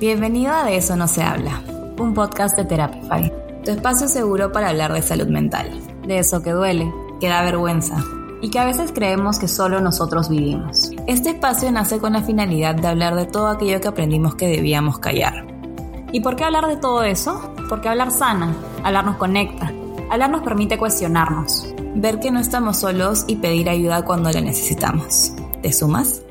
Bienvenido 0.00 0.54
a 0.54 0.64
De 0.64 0.76
eso 0.76 0.96
no 0.96 1.06
se 1.06 1.22
habla, 1.22 1.62
un 1.98 2.14
podcast 2.14 2.56
de 2.56 2.64
Therapify, 2.64 3.30
tu 3.62 3.70
espacio 3.70 4.08
seguro 4.08 4.50
para 4.50 4.70
hablar 4.70 4.94
de 4.94 5.02
salud 5.02 5.26
mental, 5.26 5.78
de 6.06 6.20
eso 6.20 6.42
que 6.42 6.52
duele, 6.52 6.90
que 7.20 7.28
da 7.28 7.42
vergüenza 7.42 8.02
y 8.40 8.48
que 8.48 8.58
a 8.58 8.64
veces 8.64 8.92
creemos 8.94 9.38
que 9.38 9.46
solo 9.46 9.78
nosotros 9.82 10.30
vivimos. 10.30 10.90
Este 11.06 11.28
espacio 11.28 11.70
nace 11.70 11.98
con 11.98 12.14
la 12.14 12.22
finalidad 12.22 12.76
de 12.76 12.88
hablar 12.88 13.14
de 13.14 13.26
todo 13.26 13.48
aquello 13.48 13.78
que 13.82 13.88
aprendimos 13.88 14.36
que 14.36 14.48
debíamos 14.48 14.98
callar. 15.00 15.46
¿Y 16.12 16.20
por 16.20 16.34
qué 16.34 16.44
hablar 16.44 16.66
de 16.66 16.78
todo 16.78 17.02
eso? 17.02 17.52
Porque 17.68 17.90
hablar 17.90 18.10
sana, 18.10 18.56
hablar 18.82 19.04
nos 19.04 19.16
conecta, 19.16 19.70
hablar 20.10 20.30
nos 20.30 20.40
permite 20.40 20.78
cuestionarnos, 20.78 21.74
ver 21.94 22.20
que 22.20 22.30
no 22.30 22.40
estamos 22.40 22.78
solos 22.78 23.26
y 23.26 23.36
pedir 23.36 23.68
ayuda 23.68 24.02
cuando 24.06 24.32
la 24.32 24.40
necesitamos. 24.40 25.34
¿Te 25.60 25.74
sumas? 25.74 26.22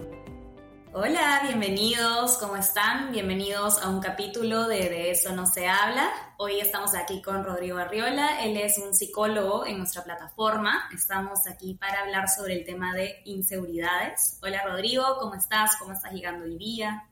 Bienvenidos, 1.59 2.37
¿cómo 2.37 2.55
están? 2.55 3.11
Bienvenidos 3.11 3.83
a 3.83 3.89
un 3.89 3.99
capítulo 3.99 4.65
de 4.69 4.89
De 4.89 5.11
eso 5.11 5.35
no 5.35 5.45
se 5.45 5.67
habla. 5.67 6.09
Hoy 6.37 6.57
estamos 6.61 6.95
aquí 6.95 7.21
con 7.21 7.43
Rodrigo 7.43 7.77
Arriola, 7.77 8.41
él 8.41 8.55
es 8.55 8.77
un 8.77 8.95
psicólogo 8.95 9.65
en 9.65 9.79
nuestra 9.79 10.05
plataforma. 10.05 10.87
Estamos 10.95 11.45
aquí 11.47 11.73
para 11.73 11.99
hablar 11.99 12.29
sobre 12.29 12.53
el 12.53 12.63
tema 12.63 12.93
de 12.93 13.21
inseguridades. 13.25 14.39
Hola 14.41 14.63
Rodrigo, 14.63 15.03
¿cómo 15.19 15.35
estás? 15.35 15.75
¿Cómo 15.75 15.91
estás 15.91 16.13
llegando 16.13 16.45
hoy 16.45 16.57
día? 16.57 17.08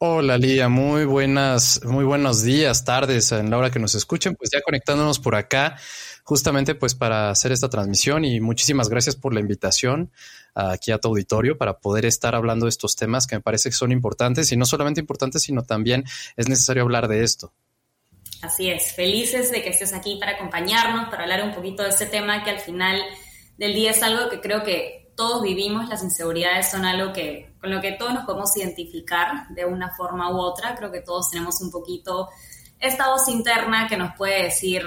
Hola 0.00 0.38
Lía, 0.38 0.68
muy 0.68 1.04
buenas, 1.06 1.80
muy 1.84 2.04
buenos 2.04 2.44
días, 2.44 2.84
tardes 2.84 3.32
en 3.32 3.50
la 3.50 3.58
hora 3.58 3.72
que 3.72 3.80
nos 3.80 3.96
escuchen, 3.96 4.36
pues 4.36 4.48
ya 4.48 4.60
conectándonos 4.60 5.18
por 5.18 5.34
acá, 5.34 5.76
justamente 6.22 6.76
pues 6.76 6.94
para 6.94 7.30
hacer 7.30 7.50
esta 7.50 7.68
transmisión 7.68 8.24
y 8.24 8.40
muchísimas 8.40 8.88
gracias 8.88 9.16
por 9.16 9.34
la 9.34 9.40
invitación 9.40 10.12
aquí 10.54 10.92
a 10.92 10.98
tu 10.98 11.08
auditorio 11.08 11.58
para 11.58 11.80
poder 11.80 12.06
estar 12.06 12.36
hablando 12.36 12.66
de 12.66 12.70
estos 12.70 12.94
temas 12.94 13.26
que 13.26 13.34
me 13.34 13.42
parece 13.42 13.70
que 13.70 13.74
son 13.74 13.90
importantes 13.90 14.52
y 14.52 14.56
no 14.56 14.66
solamente 14.66 15.00
importantes, 15.00 15.42
sino 15.42 15.64
también 15.64 16.04
es 16.36 16.48
necesario 16.48 16.84
hablar 16.84 17.08
de 17.08 17.24
esto. 17.24 17.52
Así 18.42 18.70
es, 18.70 18.92
felices 18.92 19.50
de 19.50 19.62
que 19.62 19.70
estés 19.70 19.92
aquí 19.92 20.16
para 20.20 20.34
acompañarnos, 20.34 21.08
para 21.08 21.24
hablar 21.24 21.42
un 21.42 21.52
poquito 21.52 21.82
de 21.82 21.88
este 21.88 22.06
tema 22.06 22.44
que 22.44 22.50
al 22.50 22.60
final 22.60 23.02
del 23.56 23.74
día 23.74 23.90
es 23.90 24.02
algo 24.04 24.30
que 24.30 24.40
creo 24.40 24.62
que 24.62 25.07
todos 25.18 25.42
vivimos, 25.42 25.88
las 25.88 26.04
inseguridades 26.04 26.70
son 26.70 26.84
algo 26.84 27.12
que, 27.12 27.56
con 27.60 27.72
lo 27.72 27.80
que 27.80 27.90
todos 27.90 28.14
nos 28.14 28.24
podemos 28.24 28.56
identificar 28.56 29.48
de 29.48 29.64
una 29.64 29.90
forma 29.90 30.30
u 30.30 30.38
otra. 30.38 30.76
Creo 30.76 30.92
que 30.92 31.00
todos 31.00 31.28
tenemos 31.30 31.60
un 31.60 31.72
poquito 31.72 32.28
esta 32.78 33.08
voz 33.10 33.26
interna 33.26 33.88
que 33.88 33.96
nos 33.96 34.14
puede 34.16 34.44
decir 34.44 34.84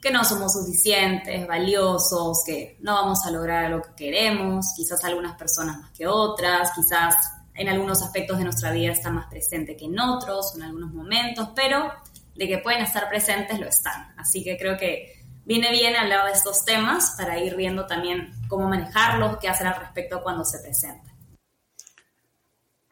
que 0.00 0.10
no 0.10 0.24
somos 0.24 0.54
suficientes, 0.54 1.46
valiosos, 1.46 2.42
que 2.46 2.78
no 2.80 2.94
vamos 2.94 3.26
a 3.26 3.30
lograr 3.30 3.70
lo 3.70 3.82
que 3.82 3.94
queremos, 3.94 4.72
quizás 4.74 5.04
algunas 5.04 5.36
personas 5.36 5.78
más 5.78 5.90
que 5.90 6.06
otras, 6.06 6.72
quizás 6.74 7.16
en 7.54 7.68
algunos 7.68 8.00
aspectos 8.00 8.38
de 8.38 8.44
nuestra 8.44 8.70
vida 8.70 8.90
está 8.90 9.10
más 9.10 9.26
presente 9.26 9.76
que 9.76 9.84
en 9.84 10.00
otros, 10.00 10.56
en 10.56 10.62
algunos 10.62 10.94
momentos, 10.94 11.50
pero 11.54 11.92
de 12.34 12.48
que 12.48 12.56
pueden 12.56 12.80
estar 12.80 13.06
presentes 13.10 13.60
lo 13.60 13.68
están. 13.68 14.14
Así 14.16 14.42
que 14.42 14.56
creo 14.56 14.78
que 14.78 15.13
viene 15.44 15.70
bien 15.70 15.96
hablar 15.96 16.26
de 16.26 16.32
estos 16.32 16.64
temas 16.64 17.14
para 17.16 17.38
ir 17.38 17.56
viendo 17.56 17.86
también 17.86 18.32
cómo 18.48 18.68
manejarlos, 18.68 19.38
qué 19.38 19.48
hacer 19.48 19.66
al 19.66 19.80
respecto 19.80 20.22
cuando 20.22 20.44
se 20.44 20.58
presenta. 20.58 21.13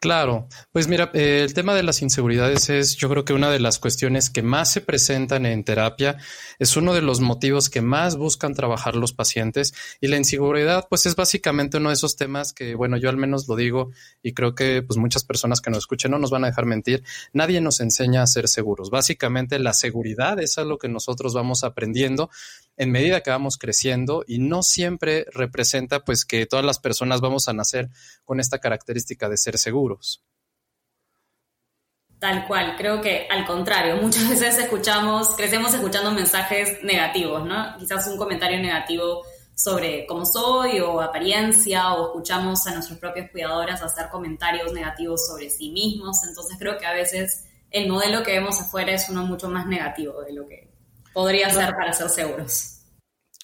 Claro, 0.03 0.49
pues 0.73 0.89
mira, 0.89 1.11
eh, 1.13 1.43
el 1.45 1.53
tema 1.53 1.73
de 1.73 1.81
las 1.81 2.01
inseguridades 2.01 2.69
es 2.69 2.97
yo 2.97 3.07
creo 3.07 3.23
que 3.23 3.31
una 3.31 3.49
de 3.49 3.61
las 3.61 3.79
cuestiones 3.79 4.29
que 4.29 4.41
más 4.41 4.69
se 4.69 4.81
presentan 4.81 5.45
en 5.45 5.63
terapia, 5.63 6.17
es 6.59 6.75
uno 6.75 6.93
de 6.93 7.01
los 7.01 7.21
motivos 7.21 7.69
que 7.69 7.81
más 7.81 8.17
buscan 8.17 8.53
trabajar 8.53 8.97
los 8.97 9.13
pacientes 9.13 9.73
y 10.01 10.07
la 10.07 10.17
inseguridad 10.17 10.87
pues 10.89 11.05
es 11.05 11.15
básicamente 11.15 11.77
uno 11.77 11.87
de 11.87 11.95
esos 11.95 12.17
temas 12.17 12.51
que 12.51 12.75
bueno, 12.75 12.97
yo 12.97 13.07
al 13.07 13.15
menos 13.15 13.47
lo 13.47 13.55
digo 13.55 13.91
y 14.21 14.33
creo 14.33 14.55
que 14.55 14.81
pues 14.81 14.97
muchas 14.97 15.23
personas 15.23 15.61
que 15.61 15.69
nos 15.69 15.79
escuchen 15.79 16.11
no 16.11 16.19
nos 16.19 16.31
van 16.31 16.43
a 16.43 16.47
dejar 16.47 16.65
mentir, 16.65 17.01
nadie 17.31 17.61
nos 17.61 17.79
enseña 17.79 18.23
a 18.23 18.27
ser 18.27 18.49
seguros, 18.49 18.89
básicamente 18.89 19.57
la 19.57 19.71
seguridad 19.71 20.37
es 20.41 20.57
algo 20.57 20.79
que 20.79 20.89
nosotros 20.89 21.33
vamos 21.33 21.63
aprendiendo 21.63 22.29
en 22.77 22.91
medida 22.91 23.21
que 23.21 23.29
vamos 23.29 23.57
creciendo 23.57 24.23
y 24.27 24.39
no 24.39 24.63
siempre 24.63 25.25
representa 25.31 26.03
pues 26.03 26.25
que 26.25 26.45
todas 26.45 26.65
las 26.65 26.79
personas 26.79 27.21
vamos 27.21 27.47
a 27.47 27.53
nacer 27.53 27.89
con 28.23 28.39
esta 28.39 28.59
característica 28.59 29.29
de 29.29 29.37
ser 29.37 29.57
seguros. 29.57 30.23
Tal 32.19 32.47
cual, 32.47 32.75
creo 32.77 33.01
que 33.01 33.27
al 33.29 33.45
contrario, 33.45 33.97
muchas 33.97 34.29
veces 34.29 34.57
escuchamos, 34.57 35.29
crecemos 35.35 35.73
escuchando 35.73 36.11
mensajes 36.11 36.81
negativos, 36.83 37.45
¿no? 37.45 37.77
Quizás 37.77 38.07
un 38.07 38.17
comentario 38.17 38.59
negativo 38.59 39.23
sobre 39.55 40.05
cómo 40.07 40.25
soy 40.25 40.79
o 40.79 40.99
apariencia 41.01 41.93
o 41.93 42.07
escuchamos 42.07 42.65
a 42.65 42.73
nuestros 42.73 42.97
propios 42.97 43.29
cuidadores 43.29 43.81
hacer 43.81 44.09
comentarios 44.09 44.73
negativos 44.73 45.27
sobre 45.27 45.49
sí 45.49 45.71
mismos, 45.71 46.23
entonces 46.27 46.57
creo 46.57 46.77
que 46.77 46.85
a 46.85 46.93
veces 46.93 47.45
el 47.69 47.87
modelo 47.89 48.23
que 48.23 48.31
vemos 48.31 48.59
afuera 48.59 48.93
es 48.93 49.09
uno 49.09 49.25
mucho 49.25 49.49
más 49.49 49.67
negativo 49.67 50.21
de 50.21 50.33
lo 50.33 50.47
que 50.47 50.72
podría 51.13 51.49
ser 51.49 51.73
para 51.75 51.93
ser 51.93 52.09
seguros. 52.09 52.73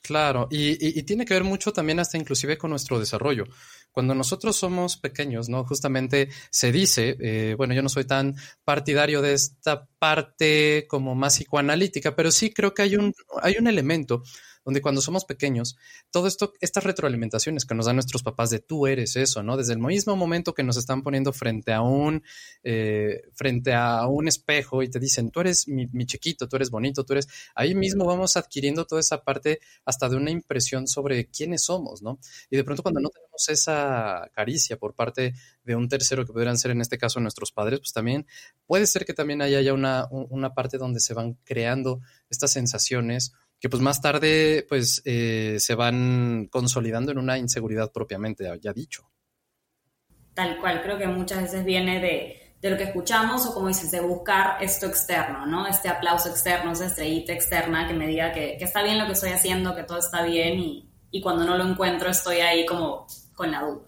Claro, 0.02 0.48
y, 0.50 1.04
tiene 1.04 1.24
que 1.24 1.36
ver 1.36 1.44
mucho 1.44 1.72
también 1.72 2.00
hasta 2.00 2.18
inclusive 2.18 2.58
con 2.58 2.72
nuestro 2.72 3.00
desarrollo. 3.00 3.46
Cuando 3.92 4.16
nosotros 4.16 4.56
somos 4.56 4.98
pequeños, 4.98 5.50
¿no? 5.50 5.66
Justamente 5.66 6.30
se 6.50 6.72
dice, 6.72 7.16
eh, 7.20 7.54
bueno, 7.56 7.76
yo 7.76 7.84
no 7.84 7.90
soy 7.90 8.06
tan 8.06 8.36
partidario 8.64 9.22
de 9.22 9.34
esta 9.34 9.88
parte 10.00 10.88
como 10.90 11.14
más 11.14 11.36
psicoanalítica, 11.36 12.16
pero 12.16 12.32
sí 12.32 12.52
creo 12.52 12.74
que 12.74 12.82
hay 12.82 12.96
un, 12.96 13.14
hay 13.42 13.58
un 13.60 13.68
elemento 13.68 14.24
donde 14.66 14.82
cuando 14.82 15.02
somos 15.02 15.26
pequeños, 15.26 15.78
todo 16.12 16.28
esto, 16.28 16.54
estas 16.62 16.84
retroalimentaciones 16.84 17.66
que 17.66 17.76
nos 17.76 17.86
dan 17.86 17.96
nuestros 17.96 18.24
papás 18.24 18.50
de 18.50 18.60
tú 18.60 18.88
eres 18.88 19.16
eso, 19.16 19.44
¿no? 19.44 19.58
Desde 19.58 19.74
el 19.74 19.80
mismo 19.80 20.16
momento 20.16 20.54
que 20.54 20.64
nos 20.64 20.78
están 20.78 21.02
poniendo 21.02 21.34
frente 21.34 21.74
a 21.74 21.82
un, 21.82 22.24
eh, 22.64 23.22
frente 23.34 23.74
a 23.74 24.08
un 24.08 24.28
espejo 24.28 24.84
y 24.84 24.90
te 24.90 25.00
dicen, 25.00 25.32
tú 25.32 25.42
eres 25.42 25.68
mi, 25.68 25.88
mi, 25.88 26.06
chiquito, 26.06 26.48
tú 26.48 26.56
eres 26.56 26.70
bonito, 26.70 27.04
tú 27.04 27.14
eres, 27.14 27.28
ahí 27.56 27.76
mismo 27.76 28.06
vamos 28.06 28.38
adquiriendo 28.38 28.86
toda 28.86 29.02
esa 29.02 29.24
parte 29.24 29.60
hasta 29.86 30.10
de 30.10 30.18
una 30.18 30.32
impresión 30.32 30.88
sobre 30.88 31.28
quiénes 31.28 31.64
somos, 31.64 32.02
¿no? 32.02 32.20
Y 32.50 32.58
de 32.58 32.64
pronto 32.64 32.84
cuando 32.84 33.00
no 33.00 33.10
tenemos 33.10 33.50
esa 33.50 34.30
caricia 34.34 34.78
por 34.78 34.94
parte 34.94 35.34
de 35.64 35.76
un 35.76 35.88
tercero 35.88 36.26
que 36.26 36.34
pudieran 36.34 36.58
ser 36.58 36.72
en 36.72 36.82
este 36.82 36.98
caso 36.98 37.20
nuestros 37.20 37.52
padres, 37.52 37.80
pues 37.80 37.94
también 37.94 38.26
puede 38.66 38.88
ser 38.88 39.06
que 39.06 39.14
también 39.14 39.42
haya 39.42 39.74
una, 39.74 40.08
una 40.10 40.54
parte 40.54 40.78
donde 40.78 41.00
se 41.00 41.14
van 41.14 41.38
creando 41.44 42.02
estas 42.30 42.52
sensaciones 42.52 43.34
que 43.60 43.70
pues 43.70 43.82
más 43.82 44.02
tarde 44.02 44.66
pues 44.68 45.02
eh, 45.06 45.58
se 45.60 45.76
van 45.76 46.48
consolidando 46.50 47.12
en 47.12 47.18
una 47.18 47.38
inseguridad 47.38 47.92
propiamente 47.92 48.50
ya 48.62 48.74
dicho. 48.74 49.10
Tal 50.34 50.58
cual, 50.58 50.82
creo 50.82 50.98
que 50.98 51.08
muchas 51.08 51.42
veces 51.42 51.66
viene 51.66 52.00
de, 52.00 52.56
de, 52.62 52.70
lo 52.70 52.78
que 52.78 52.84
escuchamos 52.84 53.46
o 53.46 53.54
como 53.54 53.68
dices, 53.68 53.92
de 53.92 54.00
buscar 54.00 54.64
esto 54.64 54.86
externo, 54.86 55.46
¿no? 55.46 55.68
Este 55.68 55.90
aplauso 55.90 56.30
externo, 56.30 56.72
esa 56.72 56.86
estrellita 56.86 57.34
externa 57.34 57.88
que 57.88 57.94
me 57.94 58.08
diga 58.08 58.32
que, 58.32 58.56
que 58.58 58.64
está 58.64 58.82
bien 58.82 59.00
lo 59.00 59.06
que 59.06 59.14
estoy 59.14 59.32
haciendo, 59.32 59.76
que 59.76 59.84
todo 59.84 60.00
está 60.00 60.24
bien 60.24 60.60
y, 60.60 60.90
y, 61.12 61.22
cuando 61.22 61.44
no 61.44 61.58
lo 61.58 61.68
encuentro 61.68 62.10
estoy 62.10 62.38
ahí 62.38 62.66
como 62.66 63.06
con 63.36 63.52
la 63.52 63.64
duda. 63.64 63.82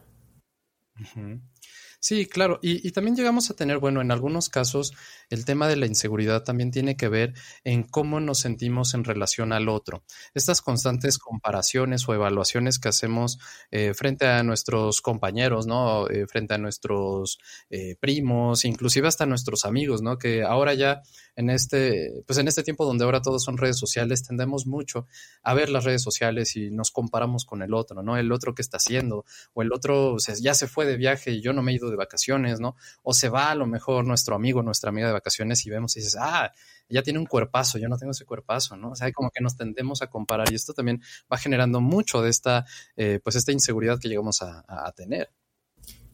Sí, 2.02 2.26
claro. 2.26 2.60
Y, 2.62 2.86
y, 2.86 2.92
también 2.92 3.16
llegamos 3.16 3.50
a 3.50 3.56
tener, 3.56 3.78
bueno, 3.78 4.02
en 4.02 4.12
algunos 4.12 4.50
casos 4.50 4.94
el 5.32 5.46
tema 5.46 5.68
de 5.68 5.78
la 5.78 5.88
inseguridad 5.88 6.44
también 6.44 6.72
tiene 6.72 6.98
que 6.98 7.08
ver 7.08 7.34
en 7.64 7.84
cómo 7.84 8.20
nos 8.20 8.40
sentimos 8.40 8.94
en 8.94 9.04
relación 9.04 9.54
al 9.54 9.70
otro. 9.70 10.04
Estas 10.34 10.62
constantes 10.62 11.18
comparaciones 11.18 12.08
o 12.08 12.14
evaluaciones 12.14 12.80
que 12.80 12.90
hacemos 12.90 13.40
eh, 13.72 13.94
frente 13.94 14.28
a 14.28 14.44
nuestros 14.44 15.02
compañeros, 15.02 15.68
¿no? 15.68 16.10
Eh, 16.10 16.28
frente 16.28 16.54
a 16.54 16.58
nuestros 16.58 17.40
eh, 17.70 17.96
primos, 18.00 18.66
inclusive 18.66 19.08
hasta 19.08 19.26
nuestros 19.26 19.66
amigos, 19.66 20.02
¿no? 20.02 20.18
Que 20.18 20.44
ahora 20.44 20.74
ya 20.74 21.02
en 21.38 21.50
este, 21.50 22.24
pues 22.28 22.38
en 22.38 22.50
este 22.50 22.62
tiempo 22.62 22.86
donde 22.86 23.06
ahora 23.06 23.22
todos 23.22 23.44
son 23.44 23.58
redes 23.58 23.78
sociales, 23.78 24.24
tendemos 24.24 24.68
mucho 24.68 25.08
a 25.44 25.54
ver 25.54 25.70
las 25.70 25.86
redes 25.86 26.02
sociales 26.02 26.58
y 26.58 26.72
nos 26.72 26.92
comparamos 26.92 27.46
con 27.46 27.62
el 27.62 27.74
otro, 27.74 28.04
¿no? 28.04 28.18
El 28.18 28.34
otro 28.34 28.54
que 28.54 28.62
está 28.62 28.78
haciendo, 28.78 29.24
o 29.54 29.62
el 29.62 29.72
otro 29.72 30.18
ya 30.42 30.54
se 30.54 30.68
fue 30.68 30.86
de 30.86 30.98
viaje 30.98 31.32
y 31.32 31.42
yo 31.42 31.54
no 31.54 31.62
me 31.62 31.72
he 31.72 31.76
ido 31.76 31.90
de 31.90 31.96
vacaciones, 31.96 32.60
¿no? 32.60 32.76
O 33.02 33.14
se 33.14 33.30
va 33.30 33.50
a 33.50 33.56
lo 33.56 33.66
mejor 33.66 34.06
nuestro 34.06 34.36
amigo, 34.36 34.62
nuestra 34.62 34.90
amiga 34.90 35.08
de 35.08 35.14
vacaciones 35.14 35.21
y 35.66 35.70
vemos 35.70 35.96
y 35.96 36.00
dices, 36.00 36.18
ah, 36.20 36.52
ella 36.90 37.04
tiene 37.04 37.20
un 37.20 37.26
cuerpazo, 37.26 37.78
yo 37.78 37.88
no 37.88 37.98
tengo 37.98 38.12
ese 38.12 38.26
cuerpazo, 38.26 38.76
¿no? 38.76 38.92
O 38.92 38.96
sea, 38.96 39.12
como 39.12 39.32
que 39.32 39.42
nos 39.42 39.56
tendemos 39.56 40.02
a 40.02 40.08
comparar 40.08 40.52
y 40.52 40.56
esto 40.56 40.74
también 40.74 41.02
va 41.32 41.38
generando 41.38 41.82
mucho 41.82 42.22
de 42.22 42.30
esta, 42.30 42.66
eh, 42.96 43.20
pues 43.24 43.36
esta 43.36 43.52
inseguridad 43.52 44.00
que 44.00 44.10
llegamos 44.10 44.42
a, 44.42 44.64
a 44.68 44.92
tener. 44.92 45.32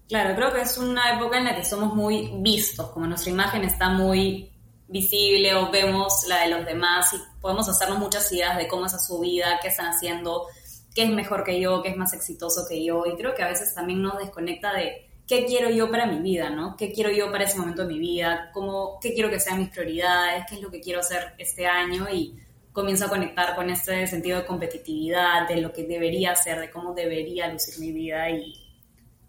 Claro, 0.07 0.36
creo 0.36 0.54
que 0.54 0.62
es 0.62 0.77
una 0.77 1.15
época 1.15 1.38
en 1.38 1.45
la 1.45 1.56
que 1.56 1.65
somos 1.65 1.94
muy 1.94 2.31
vistos, 2.42 2.89
como 2.92 3.07
nuestra 3.07 3.31
imagen 3.31 3.63
está 3.63 3.89
muy 3.89 4.51
visible 4.88 5.53
o 5.53 5.69
vemos 5.69 6.25
la 6.27 6.44
de 6.44 6.50
los 6.50 6.65
demás 6.65 7.13
y 7.13 7.18
podemos 7.42 7.68
hacernos 7.68 8.00
muchas 8.00 8.31
ideas 8.31 8.57
de 8.57 8.68
cómo 8.68 8.86
es 8.86 9.06
su 9.06 9.19
vida, 9.19 9.60
qué 9.62 9.68
están 9.68 9.88
haciendo, 9.88 10.48
qué 10.95 11.03
es 11.03 11.10
mejor 11.10 11.44
que 11.44 11.60
yo, 11.60 11.81
qué 11.81 11.89
es 11.89 11.98
más 11.98 12.13
exitoso 12.13 12.65
que 12.68 12.83
yo. 12.83 13.03
Y 13.06 13.15
creo 13.18 13.36
que 13.36 13.44
a 13.44 13.48
veces 13.48 13.74
también 13.75 14.01
nos 14.01 14.18
desconecta 14.18 14.74
de 14.74 15.06
qué 15.27 15.45
quiero 15.45 15.69
yo 15.69 15.91
para 15.91 16.06
mi 16.06 16.19
vida, 16.19 16.50
¿no? 16.50 16.75
¿Qué 16.77 16.91
quiero 16.91 17.12
yo 17.12 17.31
para 17.31 17.44
ese 17.44 17.57
momento 17.57 17.85
de 17.85 17.94
mi 17.94 18.00
vida? 18.00 18.50
¿Cómo, 18.53 18.97
¿Qué 19.01 19.13
quiero 19.13 19.29
que 19.29 19.39
sean 19.39 19.59
mis 19.59 19.69
prioridades? 19.69 20.45
¿Qué 20.47 20.56
es 20.56 20.62
lo 20.62 20.71
que 20.71 20.79
quiero 20.79 21.01
hacer 21.01 21.33
este 21.38 21.68
año? 21.68 22.07
Y 22.12 22.39
comienzo 22.71 23.06
a 23.06 23.09
conectar 23.09 23.56
con 23.56 23.69
este 23.69 24.07
sentido 24.07 24.39
de 24.39 24.45
competitividad, 24.45 25.47
de 25.47 25.62
lo 25.62 25.74
que 25.74 25.83
debería 25.83 26.31
hacer, 26.31 26.59
de 26.59 26.69
cómo 26.69 26.94
debería 26.94 27.51
lucir 27.51 27.79
mi 27.79 27.91
vida 27.91 28.29
y, 28.29 28.53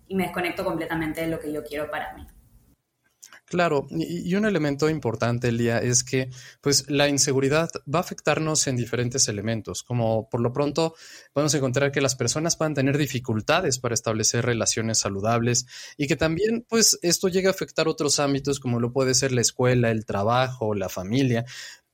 y 0.07 0.15
me 0.15 0.25
desconecto 0.25 0.65
completamente 0.65 1.23
de 1.23 1.29
lo 1.29 1.41
que 1.41 1.53
yo 1.53 1.65
quiero 1.65 1.91
para 1.91 2.15
mí. 2.15 2.27
Claro, 3.47 3.87
y, 3.91 4.35
un 4.35 4.45
elemento 4.45 4.91
importante, 4.91 5.49
Elia, 5.49 5.79
es 5.79 6.05
que 6.05 6.29
pues 6.61 6.91
la 6.91 7.09
inseguridad 7.09 7.71
va 7.93 7.99
a 7.99 8.03
afectarnos 8.03 8.67
en 8.67 8.77
diferentes 8.77 9.27
elementos, 9.29 9.83
como 9.83 10.29
por 10.29 10.43
lo 10.43 10.53
pronto 10.53 10.95
podemos 11.33 11.55
encontrar 11.55 11.91
que 11.91 12.03
las 12.03 12.15
personas 12.15 12.57
puedan 12.57 12.75
tener 12.75 12.99
dificultades 12.99 13.79
para 13.79 13.95
establecer 13.95 14.45
relaciones 14.45 14.99
saludables 14.99 15.67
y 15.97 16.09
que 16.09 16.17
también 16.17 16.67
pues 16.69 16.99
esto 17.01 17.29
llega 17.29 17.49
a 17.49 17.53
afectar 17.53 17.89
otros 17.89 18.21
ámbitos 18.21 18.61
como 18.61 18.81
lo 18.81 18.93
puede 18.93 19.15
ser 19.15 19.33
la 19.33 19.41
escuela, 19.41 19.91
el 19.91 20.05
trabajo, 20.05 20.75
la 20.75 20.91
familia, 20.91 21.47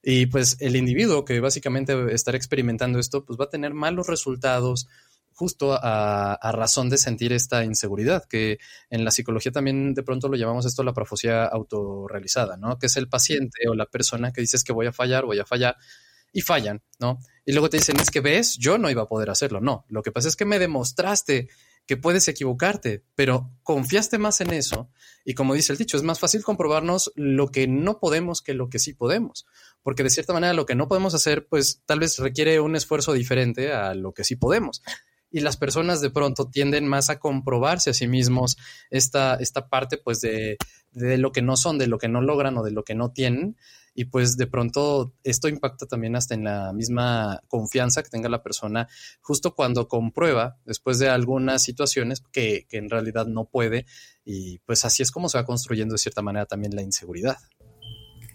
y 0.03 0.27
pues 0.27 0.57
el 0.61 0.77
individuo 0.77 1.25
que 1.25 1.41
básicamente 1.41 2.13
estará 2.13 2.37
experimentando 2.37 2.99
esto, 2.99 3.25
pues 3.25 3.39
va 3.41 3.45
a 3.45 3.51
tener 3.51 3.73
malos 3.73 4.07
resultados, 4.07 4.87
justo 5.35 5.79
a, 5.81 6.53
razón 6.53 6.89
de 6.89 6.99
sentir 6.99 7.33
esta 7.33 7.65
inseguridad, 7.65 8.25
que 8.25 8.59
en 8.91 9.05
la 9.05 9.11
psicología 9.11 9.53
también 9.53 9.95
de 9.95 10.03
pronto 10.03 10.29
lo 10.29 10.37
llamamos 10.37 10.67
esto 10.67 10.83
la 10.83 10.95
profecía 10.95 11.45
autorrealizada, 11.45 12.57
¿no? 12.57 12.79
Que 12.79 12.87
es 12.87 12.97
el 12.97 13.09
paciente 13.09 13.69
o 13.69 13.75
la 13.75 13.87
persona 13.87 14.33
que 14.33 14.41
dices 14.41 14.65
que 14.65 14.73
voy 14.73 14.87
a 14.87 14.93
fallar, 14.93 15.25
voy 15.25 15.41
a 15.41 15.45
fallar, 15.45 15.77
y 16.35 16.43
fallan, 16.43 16.83
¿no? 16.99 17.21
Y 17.47 17.53
luego 17.53 17.71
te 17.71 17.79
dicen, 17.79 17.99
es 18.01 18.11
que 18.11 18.21
ves, 18.21 18.59
yo 18.59 18.77
no 18.77 18.91
iba 18.91 19.03
a 19.03 19.07
poder 19.07 19.31
hacerlo, 19.31 19.61
no, 19.61 19.87
lo 19.89 20.03
que 20.03 20.11
pasa 20.11 20.29
es 20.29 20.37
que 20.37 20.45
me 20.45 20.59
demostraste 20.59 21.49
que 21.87 21.97
puedes 21.97 22.27
equivocarte, 22.29 23.05
pero 23.15 23.51
confiaste 23.63 24.19
más 24.19 24.41
en 24.41 24.53
eso 24.53 24.91
y 25.25 25.35
como 25.35 25.55
dice 25.55 25.73
el 25.73 25.79
dicho, 25.79 25.97
es 25.97 26.03
más 26.03 26.19
fácil 26.19 26.43
comprobarnos 26.43 27.13
lo 27.15 27.49
que 27.49 27.69
no 27.69 28.01
podemos 28.01 28.43
que 28.43 28.55
lo 28.55 28.69
que 28.69 28.79
sí 28.79 28.95
podemos, 28.95 29.47
porque 29.83 30.03
de 30.03 30.11
cierta 30.11 30.33
manera 30.33 30.55
lo 30.55 30.67
que 30.67 30.75
no 30.75 30.89
podemos 30.89 31.15
hacer, 31.15 31.47
pues 31.47 31.83
tal 31.87 32.01
vez 32.01 32.19
requiere 32.19 32.59
un 32.59 32.75
esfuerzo 32.75 33.13
diferente 33.13 33.73
a 33.73 33.95
lo 33.95 34.13
que 34.13 34.25
sí 34.25 34.35
podemos 34.35 34.83
y 35.35 35.41
las 35.41 35.57
personas 35.57 36.01
de 36.01 36.11
pronto 36.11 36.49
tienden 36.49 36.87
más 36.87 37.11
a 37.11 37.19
comprobarse 37.19 37.91
a 37.91 37.93
sí 37.93 38.07
mismos 38.07 38.57
esta, 38.89 39.35
esta 39.35 39.69
parte 39.69 39.99
pues 39.99 40.21
de, 40.21 40.59
de 40.93 41.19
lo 41.19 41.33
que 41.33 41.43
no 41.43 41.57
son, 41.57 41.77
de 41.77 41.89
lo 41.89 41.99
que 41.99 42.07
no 42.07 42.21
logran 42.23 42.57
o 42.57 42.63
de 42.63 42.71
lo 42.71 42.85
que 42.85 42.95
no 42.95 43.11
tienen. 43.11 43.57
Y 43.97 44.05
pues 44.05 44.37
de 44.37 44.47
pronto 44.47 45.13
esto 45.25 45.49
impacta 45.49 45.87
también 45.87 46.15
hasta 46.15 46.35
en 46.35 46.45
la 46.45 46.73
misma 46.73 47.41
confianza 47.49 48.05
que 48.05 48.11
tenga 48.11 48.29
la 48.29 48.45
persona 48.45 48.87
justo 49.23 49.57
cuando 49.57 49.89
comprueba 49.89 50.57
después 50.67 51.01
de 51.01 51.09
algunas 51.09 51.65
situaciones 51.65 52.23
que, 52.31 52.69
que 52.69 52.77
en 52.77 52.89
realidad 52.89 53.27
no 53.27 53.47
puede. 53.47 53.87
Y 54.25 54.61
pues 54.61 54.85
así 54.85 55.03
es 55.03 55.11
como 55.11 55.29
se 55.29 55.39
va 55.39 55.45
construyendo 55.45 55.95
de 55.95 55.99
cierta 55.99 56.23
manera 56.23 56.47
también 56.47 56.77
la 56.77 56.83
inseguridad. 56.83 57.39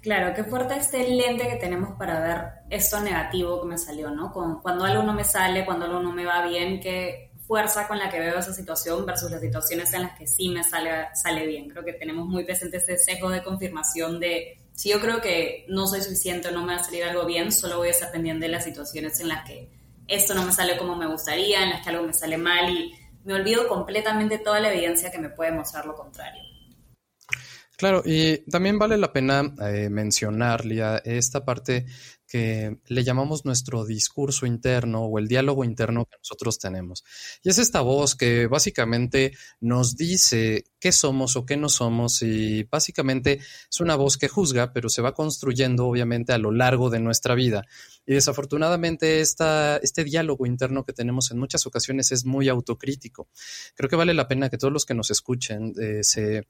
Claro, 0.01 0.34
qué 0.34 0.46
fuerte 0.46 0.78
este 0.78 1.10
lente 1.10 1.50
que 1.50 1.57
tenemos 1.57 1.98
para 1.98 2.19
ver 2.22 2.46
esto 2.69 3.01
negativo 3.01 3.62
que 3.62 3.68
me 3.68 3.78
salió, 3.78 4.10
¿no? 4.12 4.31
cuando 4.31 4.86
algo 4.86 5.04
no 5.04 5.13
me 5.13 5.25
sale, 5.25 5.66
cuando 5.66 5.86
algo 5.86 6.00
no 6.00 6.13
me 6.13 6.25
va 6.25 6.46
bien, 6.46 6.80
qué 6.80 7.30
fuerza 7.50 7.88
con 7.88 7.98
la 7.98 8.10
que 8.10 8.19
veo 8.19 8.38
esa 8.38 8.54
situación 8.54 9.07
versus 9.07 9.31
las 9.31 9.42
situaciones 9.42 9.92
en 9.94 10.04
las 10.04 10.16
que 10.16 10.28
sí 10.28 10.50
me 10.50 10.63
sale, 10.63 11.07
sale 11.16 11.48
bien. 11.48 11.68
Creo 11.68 11.84
que 11.84 11.94
tenemos 11.94 12.28
muy 12.28 12.44
presente 12.44 12.78
este 12.78 12.96
sesgo 12.96 13.31
de 13.31 13.42
confirmación 13.42 14.19
de 14.19 14.62
si 14.72 14.90
yo 14.90 15.01
creo 15.01 15.19
que 15.19 15.66
no 15.68 15.88
soy 15.88 16.02
suficiente 16.02 16.50
o 16.50 16.52
no 16.52 16.62
me 16.62 16.75
va 16.75 16.80
a 16.80 16.84
salir 16.84 17.04
algo 17.04 17.25
bien, 17.25 17.52
solo 17.52 17.78
voy 17.78 17.88
a 17.88 17.92
estar 17.92 18.12
pendiente 18.12 18.45
de 18.45 18.52
las 18.52 18.63
situaciones 18.63 19.19
en 19.19 19.30
las 19.30 19.45
que 19.45 19.68
esto 20.07 20.36
no 20.36 20.45
me 20.45 20.52
sale 20.52 20.78
como 20.78 20.95
me 20.95 21.07
gustaría, 21.07 21.63
en 21.63 21.72
las 21.72 21.81
que 21.81 21.90
algo 21.90 22.06
me 22.06 22.13
sale 22.13 22.38
mal 22.38 22.69
y 22.69 22.94
me 23.25 23.34
olvido 23.34 23.68
completamente 23.68 24.38
toda 24.38 24.60
la 24.60 24.72
evidencia 24.72 25.10
que 25.10 25.18
me 25.18 25.30
puede 25.30 25.52
mostrar 25.52 25.88
lo 25.88 25.95
contrario. 25.95 26.49
Claro, 27.80 28.04
y 28.06 28.40
también 28.52 28.78
vale 28.78 28.98
la 28.98 29.14
pena 29.14 29.56
eh, 29.62 29.90
mencionar, 29.90 30.66
esta 31.06 31.46
parte 31.46 31.86
que 32.28 32.78
le 32.88 33.06
llamamos 33.06 33.46
nuestro 33.46 33.86
discurso 33.86 34.46
interno 34.46 35.06
o 35.06 35.18
el 35.18 35.30
diálogo 35.30 35.64
interno 35.64 36.04
que 36.04 36.18
nosotros 36.18 36.60
tenemos. 36.60 37.06
Y 37.42 37.48
es 37.48 37.58
esta 37.58 37.80
voz 37.80 38.18
que 38.18 38.48
básicamente 38.48 39.31
nos 39.62 39.96
dice 39.96 40.66
qué 40.78 40.92
somos 40.92 41.38
o 41.38 41.46
qué 41.46 41.56
no 41.56 41.70
somos 41.70 42.22
y 42.22 42.64
básicamente 42.64 43.40
es 43.72 43.80
una 43.80 43.96
voz 43.96 44.18
que 44.18 44.28
juzga, 44.28 44.74
pero 44.74 44.90
se 44.90 45.02
va 45.02 45.14
construyendo 45.14 45.88
obviamente 45.88 46.34
a 46.34 46.38
lo 46.38 46.52
largo 46.52 46.90
de 46.90 47.00
nuestra 47.00 47.34
vida. 47.34 47.64
Y 48.06 48.14
desafortunadamente 48.14 49.22
esta, 49.22 49.78
este 49.78 50.04
diálogo 50.04 50.46
interno 50.46 50.84
que 50.84 50.92
tenemos 50.92 51.31
en 51.31 51.40
muchas 51.40 51.66
ocasiones 51.66 52.12
es 52.12 52.26
muy 52.26 52.50
autocrítico. 52.50 53.30
Creo 53.74 53.90
que 53.90 53.96
vale 53.96 54.14
la 54.14 54.28
pena 54.28 54.50
que 54.50 54.58
todos 54.58 54.74
los 54.74 54.86
que 54.86 54.96
nos 54.96 55.12
escuchen 55.12 55.74
eh, 55.81 56.04
se 56.04 56.46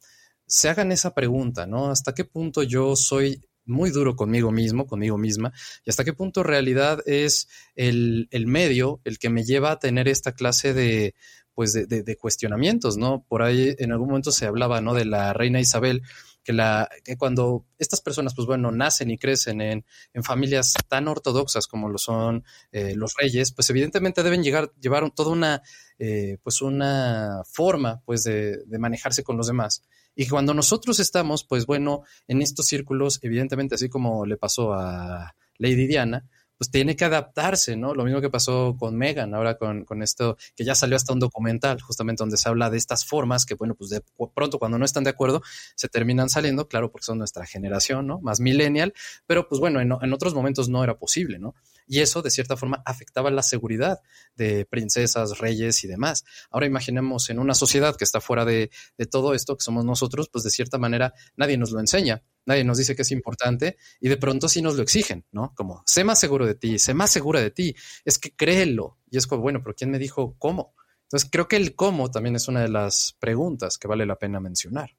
se 0.50 0.68
hagan 0.68 0.92
esa 0.92 1.14
pregunta, 1.14 1.68
¿no? 1.68 1.92
¿Hasta 1.92 2.14
qué 2.14 2.26
punto 2.26 2.64
yo 2.64 2.96
soy 2.96 3.40
muy 3.66 3.92
duro 3.92 4.16
conmigo 4.16 4.52
mismo, 4.52 4.88
conmigo 4.88 5.18
misma, 5.18 5.54
y 5.86 5.92
hasta 5.92 6.04
qué 6.04 6.12
punto 6.12 6.42
realidad 6.42 7.02
es 7.06 7.48
el, 7.76 8.28
medio 8.48 9.00
el 9.04 9.20
que 9.20 9.30
me 9.30 9.44
lleva 9.44 9.72
a 9.72 9.80
tener 9.80 10.08
esta 10.08 10.34
clase 10.34 10.74
de, 10.74 11.14
pues 11.54 11.74
de, 11.74 12.18
cuestionamientos, 12.18 12.98
¿no? 12.98 13.24
Por 13.28 13.44
ahí 13.44 13.76
en 13.78 13.92
algún 13.92 14.08
momento 14.08 14.32
se 14.32 14.48
hablaba, 14.48 14.82
¿no? 14.82 14.96
De 14.96 15.06
la 15.06 15.34
reina 15.34 15.60
Isabel, 15.60 16.02
que, 16.44 16.52
la, 16.52 16.90
que 17.04 17.16
cuando 17.16 17.68
estas 17.78 18.02
personas, 18.02 18.34
pues 18.34 18.48
bueno, 18.48 18.72
nacen 18.72 19.12
y 19.12 19.20
crecen 19.20 19.62
en, 19.62 19.86
familias 20.24 20.74
tan 20.88 21.08
ortodoxas 21.08 21.68
como 21.68 21.90
lo 21.90 22.00
son 22.00 22.44
eh, 22.72 22.96
los 22.96 23.14
reyes, 23.14 23.52
pues 23.52 23.70
evidentemente 23.70 24.24
deben 24.24 24.42
llegar, 24.42 24.72
llevar 24.82 25.12
toda 25.12 25.30
una, 25.30 25.62
eh, 26.00 26.40
pues 26.42 26.64
una 26.64 27.44
forma, 27.46 28.02
pues 28.04 28.24
de, 28.24 28.64
de 28.66 28.80
manejarse 28.80 29.24
con 29.24 29.38
los 29.38 29.46
demás. 29.46 29.84
Y 30.22 30.28
cuando 30.28 30.54
nosotros 30.54 31.00
estamos, 31.00 31.46
pues 31.46 31.66
bueno, 31.66 32.04
en 32.28 32.42
estos 32.42 32.66
círculos, 32.66 33.20
evidentemente, 33.22 33.76
así 33.76 33.88
como 33.88 34.26
le 34.26 34.36
pasó 34.36 34.74
a 34.74 35.34
Lady 35.58 35.88
Diana, 35.88 36.28
pues 36.60 36.70
tiene 36.70 36.98
que 36.98 37.06
adaptarse, 37.06 37.78
¿no? 37.78 37.96
Lo 37.96 38.04
mismo 38.04 38.20
que 38.20 38.30
pasó 38.30 38.76
con 38.78 38.98
Megan, 38.98 39.34
ahora 39.34 39.58
con, 39.58 39.86
con, 39.86 40.04
esto, 40.04 40.38
que 40.58 40.66
ya 40.66 40.76
salió 40.76 40.98
hasta 40.98 41.14
un 41.14 41.20
documental, 41.20 41.82
justamente 41.82 42.22
donde 42.22 42.36
se 42.36 42.50
habla 42.50 42.70
de 42.70 42.78
estas 42.78 43.06
formas 43.06 43.46
que, 43.46 43.56
bueno, 43.56 43.76
pues 43.76 43.90
de 43.90 44.04
pronto 44.36 44.60
cuando 44.60 44.78
no 44.78 44.84
están 44.84 45.06
de 45.06 45.10
acuerdo, 45.10 45.42
se 45.76 45.88
terminan 45.88 46.30
saliendo, 46.30 46.68
claro, 46.68 46.92
porque 46.92 47.06
son 47.06 47.18
nuestra 47.18 47.46
generación, 47.46 48.08
¿no? 48.08 48.20
Más 48.20 48.42
millennial, 48.42 48.94
pero 49.26 49.48
pues 49.48 49.62
bueno, 49.62 49.80
en, 49.80 49.94
en 50.02 50.14
otros 50.14 50.34
momentos 50.34 50.68
no 50.68 50.84
era 50.84 50.98
posible, 50.98 51.40
¿no? 51.40 51.56
Y 51.92 52.02
eso, 52.02 52.22
de 52.22 52.30
cierta 52.30 52.56
forma, 52.56 52.84
afectaba 52.86 53.32
la 53.32 53.42
seguridad 53.42 54.00
de 54.36 54.66
princesas, 54.66 55.40
reyes 55.40 55.84
y 55.84 55.88
demás. 55.88 56.24
Ahora 56.52 56.68
imaginemos 56.68 57.32
en 57.32 57.40
una 57.40 57.56
sociedad 57.56 57.96
que 57.96 58.04
está 58.04 58.22
fuera 58.22 58.46
de, 58.46 58.70
todo 59.10 59.34
esto, 59.34 59.58
que 59.58 59.64
somos 59.64 59.84
nosotros, 59.84 60.30
pues 60.32 60.44
de 60.44 60.52
cierta 60.52 60.78
manera 60.78 61.16
nadie 61.36 61.58
nos 61.58 61.72
lo 61.72 61.80
enseña, 61.80 62.22
nadie 62.50 62.64
nos 62.64 62.80
dice 62.80 62.96
que 62.96 63.04
es 63.04 63.12
importante 63.12 63.78
y 64.02 64.10
de 64.10 64.18
pronto 64.18 64.50
sí 64.50 64.62
nos 64.62 64.76
lo 64.76 64.82
exigen, 64.82 65.24
¿no? 65.32 65.54
Como, 65.56 65.84
sé 65.86 66.04
más 66.04 66.20
seguro 66.20 66.48
de 66.48 66.56
ti, 66.56 66.80
sé 66.80 66.96
más 66.96 67.12
segura 67.12 67.40
de 67.40 67.52
ti, 67.52 67.76
es 68.04 68.18
que 68.18 68.36
créelo. 68.36 68.98
Y 69.10 69.18
es 69.18 69.28
como, 69.28 69.44
bueno, 69.44 69.62
pero 69.64 69.76
¿quién 69.76 69.92
me 69.92 70.00
dijo 70.00 70.36
cómo? 70.40 70.74
Entonces 71.04 71.30
creo 71.32 71.48
que 71.48 71.58
el 71.58 71.76
cómo 71.76 72.10
también 72.10 72.36
es 72.36 72.48
una 72.48 72.62
de 72.62 72.70
las 72.70 73.16
preguntas 73.20 73.78
que 73.78 73.88
vale 73.88 74.06
la 74.06 74.18
pena 74.18 74.40
mencionar. 74.40 74.96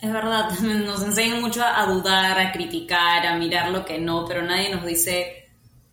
Es 0.00 0.12
verdad, 0.12 0.50
nos 0.60 1.02
enseñan 1.02 1.40
mucho 1.40 1.62
a 1.62 1.86
dudar, 1.86 2.38
a 2.38 2.52
criticar, 2.52 3.26
a 3.26 3.36
mirar 3.36 3.70
lo 3.70 3.84
que 3.84 3.98
no, 3.98 4.24
pero 4.26 4.42
nadie 4.42 4.74
nos 4.74 4.84
dice 4.84 5.44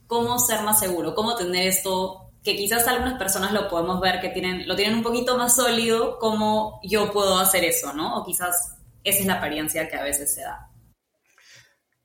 cómo 0.07 0.39
ser 0.39 0.63
más 0.63 0.79
seguro, 0.79 1.13
cómo 1.13 1.35
tener 1.35 1.67
esto, 1.67 2.31
que 2.43 2.55
quizás 2.55 2.87
algunas 2.87 3.17
personas 3.17 3.51
lo 3.51 3.67
podemos 3.67 3.99
ver 3.99 4.19
que 4.19 4.29
tienen, 4.29 4.67
lo 4.67 4.75
tienen 4.75 4.95
un 4.95 5.03
poquito 5.03 5.37
más 5.37 5.55
sólido, 5.55 6.17
cómo 6.19 6.79
yo 6.83 7.11
puedo 7.11 7.37
hacer 7.37 7.63
eso, 7.63 7.93
¿no? 7.93 8.17
O 8.17 8.25
quizás 8.25 8.80
esa 9.03 9.19
es 9.19 9.25
la 9.25 9.35
apariencia 9.35 9.87
que 9.87 9.95
a 9.95 10.03
veces 10.03 10.33
se 10.33 10.41
da. 10.41 10.71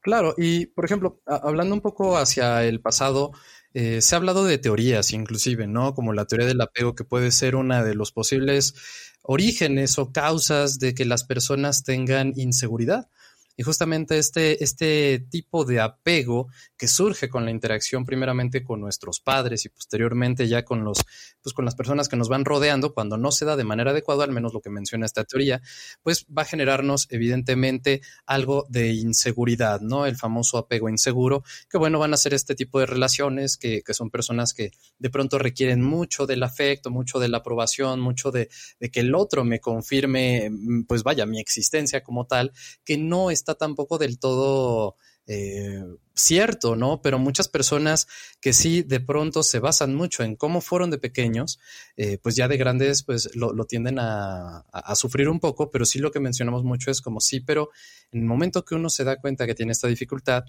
Claro, 0.01 0.35
y 0.37 0.67
por 0.67 0.85
ejemplo, 0.85 1.21
hablando 1.27 1.75
un 1.75 1.81
poco 1.81 2.17
hacia 2.17 2.63
el 2.65 2.81
pasado, 2.81 3.33
eh, 3.75 4.01
se 4.01 4.15
ha 4.15 4.19
hablado 4.19 4.45
de 4.45 4.57
teorías 4.57 5.13
inclusive, 5.13 5.67
¿no? 5.67 5.95
Como 5.95 6.13
la 6.13 6.27
teoría 6.27 6.47
del 6.47 6.61
apego, 6.61 6.95
que 6.95 7.05
puede 7.05 7.31
ser 7.33 7.57
una 7.57 7.83
de 7.83 7.95
los 7.95 8.13
posibles 8.13 8.75
orígenes 9.23 9.99
o 9.99 10.13
causas 10.13 10.79
de 10.79 10.95
que 10.95 11.05
las 11.05 11.25
personas 11.25 11.83
tengan 11.83 12.33
inseguridad. 12.37 13.11
Y 13.57 13.63
justamente 13.63 14.19
este, 14.19 14.63
este 14.63 15.19
tipo 15.31 15.65
de 15.65 15.81
apego 15.81 16.49
que 16.77 16.89
surge 16.89 17.29
con 17.29 17.45
la 17.45 17.51
interacción 17.51 18.05
primeramente 18.05 18.63
con 18.63 18.81
nuestros 18.81 19.21
padres 19.21 19.65
y 19.65 19.71
posteriormente 19.71 20.47
ya 20.47 20.65
con 20.65 20.85
los, 20.85 20.99
pues 21.43 21.55
con 21.55 21.65
las 21.65 21.75
personas 21.75 22.09
que 22.09 22.17
nos 22.17 22.29
van 22.29 22.45
rodeando, 22.45 22.93
cuando 22.93 23.17
no 23.17 23.33
se 23.33 23.47
da 23.47 23.57
de 23.57 23.65
manera 23.65 23.93
adecuada, 23.93 24.25
al 24.25 24.33
menos 24.33 24.53
lo 24.53 24.61
que 24.61 24.69
menciona 24.69 25.07
esta 25.07 25.25
teoría, 25.25 25.63
pues 26.03 26.27
va 26.27 26.43
a 26.43 26.45
generarnos 26.45 27.07
evidentemente 27.11 28.03
algo 28.27 28.67
de 28.69 28.93
inseguridad, 28.93 29.81
¿no? 29.81 30.05
El 30.05 30.17
famoso 30.17 30.59
apego 30.59 30.91
inseguro, 30.91 31.43
que 31.71 31.79
bueno, 31.79 31.99
van 31.99 32.13
a 32.13 32.19
ser 32.19 32.35
este 32.35 32.55
tipo 32.55 32.79
de 32.79 32.87
relaciones 32.87 33.57
que, 33.57 33.83
que 33.83 33.95
son 33.95 34.11
personas 34.11 34.53
que 34.53 34.73
de 34.99 35.11
pronto 35.11 35.39
requieren 35.39 35.83
mucho 35.83 36.27
del 36.27 36.43
afecto, 36.43 36.91
mucho 36.91 37.19
de 37.19 37.29
la 37.29 37.39
aprobación, 37.39 38.01
mucho 38.01 38.31
de, 38.31 38.51
de 38.81 38.91
que 38.91 39.01
el 39.01 39.15
otro 39.15 39.45
me 39.45 39.61
confirme, 39.61 40.51
pues 40.87 41.03
vaya, 41.03 41.25
mi 41.25 41.41
existencia 41.41 42.03
como 42.03 42.27
tal, 42.27 42.53
que 42.85 42.99
no 42.99 43.31
es 43.31 43.46
está 43.47 43.55
tampoco 43.55 43.99
del 43.99 44.19
todo 44.19 44.97
eh, 45.29 45.85
cierto, 46.15 46.77
¿no? 46.77 47.01
Pero 47.03 47.19
muchas 47.19 47.49
personas 47.49 48.09
que 48.41 48.53
sí 48.53 48.83
de 48.83 49.01
pronto 49.01 49.43
se 49.43 49.61
basan 49.61 49.95
mucho 49.95 50.23
en 50.23 50.35
cómo 50.35 50.61
fueron 50.61 50.91
de 50.91 50.99
pequeños, 50.99 51.61
eh, 51.97 52.19
pues 52.19 52.35
ya 52.37 52.49
de 52.49 52.57
grandes 52.57 53.03
pues 53.03 53.35
lo, 53.37 53.53
tienden 53.67 53.99
a, 53.99 54.65
sufrir 54.95 55.29
un 55.29 55.41
poco, 55.41 55.71
pero 55.71 55.85
sí 55.85 55.99
lo 55.99 56.11
que 56.11 56.21
mencionamos 56.21 56.65
mucho 56.65 56.91
es 56.91 57.01
como 57.01 57.21
sí, 57.21 57.41
pero 57.41 57.71
en 58.13 58.21
el 58.21 58.27
momento 58.27 58.65
que 58.65 58.75
uno 58.75 58.89
se 58.89 59.05
da 59.05 59.17
cuenta 59.17 59.47
que 59.47 59.55
tiene 59.55 59.73
esta 59.73 59.89
dificultad, 59.89 60.45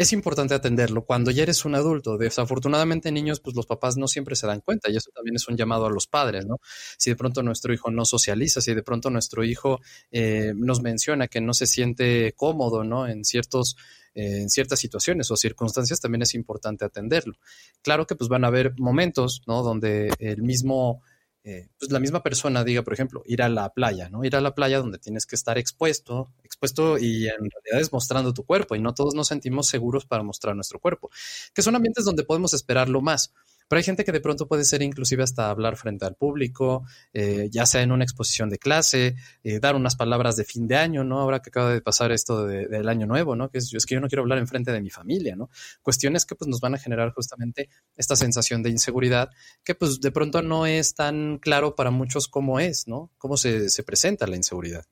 es 0.00 0.14
importante 0.14 0.54
atenderlo 0.54 1.04
cuando 1.04 1.30
ya 1.30 1.42
eres 1.42 1.66
un 1.66 1.74
adulto. 1.74 2.16
Desafortunadamente, 2.16 3.12
niños, 3.12 3.38
pues 3.38 3.54
los 3.54 3.66
papás 3.66 3.98
no 3.98 4.08
siempre 4.08 4.34
se 4.34 4.46
dan 4.46 4.62
cuenta 4.62 4.90
y 4.90 4.96
eso 4.96 5.10
también 5.14 5.36
es 5.36 5.46
un 5.46 5.58
llamado 5.58 5.84
a 5.84 5.90
los 5.90 6.06
padres, 6.06 6.46
¿no? 6.46 6.56
Si 6.96 7.10
de 7.10 7.16
pronto 7.16 7.42
nuestro 7.42 7.74
hijo 7.74 7.90
no 7.90 8.06
socializa, 8.06 8.62
si 8.62 8.72
de 8.72 8.82
pronto 8.82 9.10
nuestro 9.10 9.44
hijo 9.44 9.78
eh, 10.10 10.54
nos 10.56 10.80
menciona 10.80 11.28
que 11.28 11.42
no 11.42 11.52
se 11.52 11.66
siente 11.66 12.32
cómodo, 12.34 12.82
¿no? 12.82 13.06
En 13.06 13.26
ciertos 13.26 13.76
en 14.14 14.48
ciertas 14.48 14.80
situaciones 14.80 15.30
o 15.30 15.36
circunstancias 15.36 16.00
también 16.00 16.22
es 16.22 16.34
importante 16.34 16.86
atenderlo. 16.86 17.34
Claro 17.82 18.06
que 18.06 18.16
pues 18.16 18.30
van 18.30 18.44
a 18.44 18.48
haber 18.48 18.72
momentos, 18.78 19.42
¿no? 19.46 19.62
Donde 19.62 20.14
el 20.18 20.42
mismo 20.42 21.02
eh, 21.42 21.68
pues 21.78 21.90
la 21.90 22.00
misma 22.00 22.22
persona 22.22 22.64
diga, 22.64 22.82
por 22.82 22.92
ejemplo, 22.92 23.22
ir 23.24 23.42
a 23.42 23.48
la 23.48 23.72
playa, 23.72 24.10
¿no? 24.10 24.24
Ir 24.24 24.36
a 24.36 24.42
la 24.42 24.54
playa 24.54 24.78
donde 24.78 24.98
tienes 24.98 25.24
que 25.24 25.36
estar 25.36 25.56
expuesto, 25.56 26.30
expuesto 26.44 26.98
y 26.98 27.28
en 27.28 27.38
realidad 27.50 27.80
es 27.80 27.92
mostrando 27.92 28.34
tu 28.34 28.44
cuerpo 28.44 28.74
y 28.74 28.80
no 28.80 28.92
todos 28.92 29.14
nos 29.14 29.28
sentimos 29.28 29.66
seguros 29.66 30.04
para 30.04 30.22
mostrar 30.22 30.54
nuestro 30.54 30.80
cuerpo, 30.80 31.10
que 31.54 31.62
son 31.62 31.76
ambientes 31.76 32.04
donde 32.04 32.24
podemos 32.24 32.52
esperarlo 32.52 33.00
más. 33.00 33.32
Pero 33.70 33.78
hay 33.78 33.84
gente 33.84 34.04
que 34.04 34.10
de 34.10 34.20
pronto 34.20 34.48
puede 34.48 34.64
ser 34.64 34.82
inclusive 34.82 35.22
hasta 35.22 35.48
hablar 35.48 35.76
frente 35.76 36.04
al 36.04 36.16
público, 36.16 36.84
eh, 37.12 37.48
ya 37.52 37.66
sea 37.66 37.82
en 37.82 37.92
una 37.92 38.02
exposición 38.02 38.50
de 38.50 38.58
clase, 38.58 39.14
eh, 39.44 39.60
dar 39.60 39.76
unas 39.76 39.94
palabras 39.94 40.34
de 40.34 40.42
fin 40.42 40.66
de 40.66 40.74
año, 40.74 41.04
¿no? 41.04 41.20
Ahora 41.20 41.40
que 41.40 41.50
acaba 41.50 41.72
de 41.72 41.80
pasar 41.80 42.10
esto 42.10 42.48
del 42.48 42.88
año 42.88 43.06
nuevo, 43.06 43.36
¿no? 43.36 43.48
Es, 43.52 43.72
es, 43.72 43.86
que 43.86 43.94
yo 43.94 44.00
no 44.00 44.08
quiero 44.08 44.22
hablar 44.22 44.38
en 44.38 44.48
frente 44.48 44.72
de 44.72 44.80
mi 44.80 44.90
familia, 44.90 45.36
¿no? 45.36 45.50
Cuestiones 45.82 46.26
que 46.26 46.34
pues 46.34 46.48
nos 46.48 46.58
van 46.58 46.74
a 46.74 46.78
generar 46.78 47.12
justamente 47.12 47.68
esta 47.96 48.16
sensación 48.16 48.64
de 48.64 48.70
inseguridad 48.70 49.30
que 49.62 49.76
pues 49.76 50.00
de 50.00 50.10
pronto 50.10 50.42
no 50.42 50.66
es 50.66 50.96
tan 50.96 51.38
claro 51.38 51.76
para 51.76 51.92
muchos 51.92 52.26
cómo 52.26 52.58
es, 52.58 52.88
¿no? 52.88 53.12
Cómo 53.18 53.36
se, 53.36 53.70
se 53.70 53.84
presenta 53.84 54.26
la 54.26 54.34
inseguridad. 54.34 54.84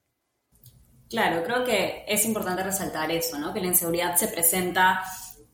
Claro, 1.10 1.42
creo 1.42 1.64
que 1.64 2.04
es 2.06 2.24
importante 2.24 2.62
resaltar 2.62 3.10
eso, 3.10 3.40
¿no? 3.40 3.52
Que 3.52 3.60
la 3.60 3.66
inseguridad 3.66 4.14
se 4.14 4.28
presenta 4.28 5.02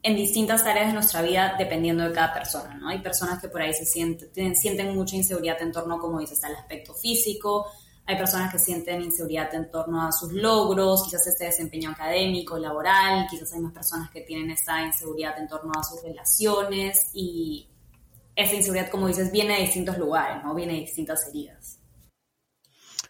en 0.04 0.16
distintas 0.16 0.64
áreas 0.64 0.88
de 0.88 0.92
nuestra 0.92 1.22
vida 1.22 1.54
dependiendo 1.58 2.06
de 2.06 2.12
cada 2.12 2.34
persona, 2.34 2.74
¿no? 2.74 2.90
Hay 2.90 2.98
personas 3.00 3.40
que 3.40 3.48
por 3.48 3.62
ahí 3.62 3.72
se 3.72 3.86
sienten, 3.86 4.54
sienten 4.54 4.94
mucha 4.94 5.16
inseguridad 5.16 5.60
en 5.62 5.72
torno, 5.72 5.98
como 5.98 6.20
dices, 6.20 6.44
al 6.44 6.54
aspecto 6.54 6.92
físico, 6.92 7.66
hay 8.04 8.18
personas 8.18 8.52
que 8.52 8.58
sienten 8.58 9.00
inseguridad 9.00 9.54
en 9.54 9.70
torno 9.70 10.06
a 10.06 10.12
sus 10.12 10.30
logros, 10.30 11.04
quizás 11.04 11.26
este 11.26 11.46
desempeño 11.46 11.90
académico, 11.90 12.58
laboral, 12.58 13.26
quizás 13.30 13.54
hay 13.54 13.60
más 13.60 13.72
personas 13.72 14.10
que 14.10 14.20
tienen 14.20 14.50
esa 14.50 14.82
inseguridad 14.82 15.38
en 15.38 15.48
torno 15.48 15.72
a 15.74 15.82
sus 15.82 16.02
relaciones 16.02 17.10
y 17.14 17.66
esa 18.36 18.54
inseguridad, 18.54 18.90
como 18.90 19.08
dices, 19.08 19.32
viene 19.32 19.54
de 19.54 19.62
distintos 19.62 19.96
lugares, 19.96 20.44
¿no? 20.44 20.54
Viene 20.54 20.74
de 20.74 20.80
distintas 20.80 21.26
heridas. 21.28 21.78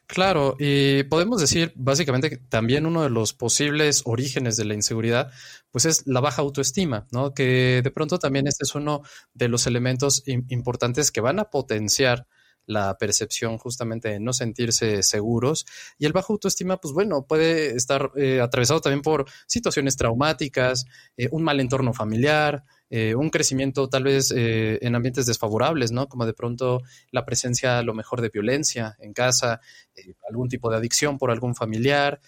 Claro, 0.06 0.54
y 0.58 1.02
podemos 1.04 1.40
decir 1.40 1.72
básicamente 1.76 2.28
que 2.28 2.36
también 2.36 2.84
uno 2.84 3.02
de 3.02 3.10
los 3.10 3.32
posibles 3.32 4.02
orígenes 4.04 4.56
de 4.56 4.66
la 4.66 4.74
inseguridad, 4.74 5.32
pues 5.70 5.86
es 5.86 6.06
la 6.06 6.20
baja 6.20 6.42
autoestima, 6.42 7.06
¿no? 7.10 7.32
Que 7.32 7.80
de 7.82 7.90
pronto 7.90 8.18
también 8.18 8.46
este 8.46 8.64
es 8.64 8.74
uno 8.74 9.02
de 9.32 9.48
los 9.48 9.66
elementos 9.66 10.22
importantes 10.26 11.10
que 11.10 11.22
van 11.22 11.38
a 11.38 11.50
potenciar 11.50 12.26
la 12.66 12.96
percepción 12.98 13.58
justamente 13.58 14.08
de 14.08 14.20
no 14.20 14.32
sentirse 14.32 15.02
seguros. 15.02 15.66
Y 15.98 16.06
el 16.06 16.12
bajo 16.12 16.34
autoestima, 16.34 16.78
pues 16.78 16.92
bueno, 16.94 17.26
puede 17.26 17.74
estar 17.76 18.10
eh, 18.16 18.40
atravesado 18.40 18.80
también 18.80 19.02
por 19.02 19.26
situaciones 19.46 19.96
traumáticas, 19.96 20.84
eh, 21.16 21.28
un 21.30 21.42
mal 21.42 21.60
entorno 21.60 21.92
familiar, 21.92 22.64
eh, 22.96 23.16
un 23.16 23.28
crecimiento 23.28 23.88
tal 23.88 24.04
vez 24.04 24.30
eh, 24.30 24.78
en 24.80 24.94
ambientes 24.94 25.26
desfavorables, 25.26 25.90
¿no? 25.90 26.06
Como 26.06 26.26
de 26.26 26.32
pronto 26.32 26.80
la 27.10 27.24
presencia 27.24 27.80
a 27.80 27.82
lo 27.82 27.92
mejor 27.92 28.20
de 28.20 28.28
violencia 28.28 28.94
en 29.00 29.12
casa, 29.12 29.60
eh, 29.96 30.14
algún 30.30 30.48
tipo 30.48 30.70
de 30.70 30.76
adicción 30.76 31.18
por 31.18 31.32
algún 31.32 31.56
familiar, 31.56 32.20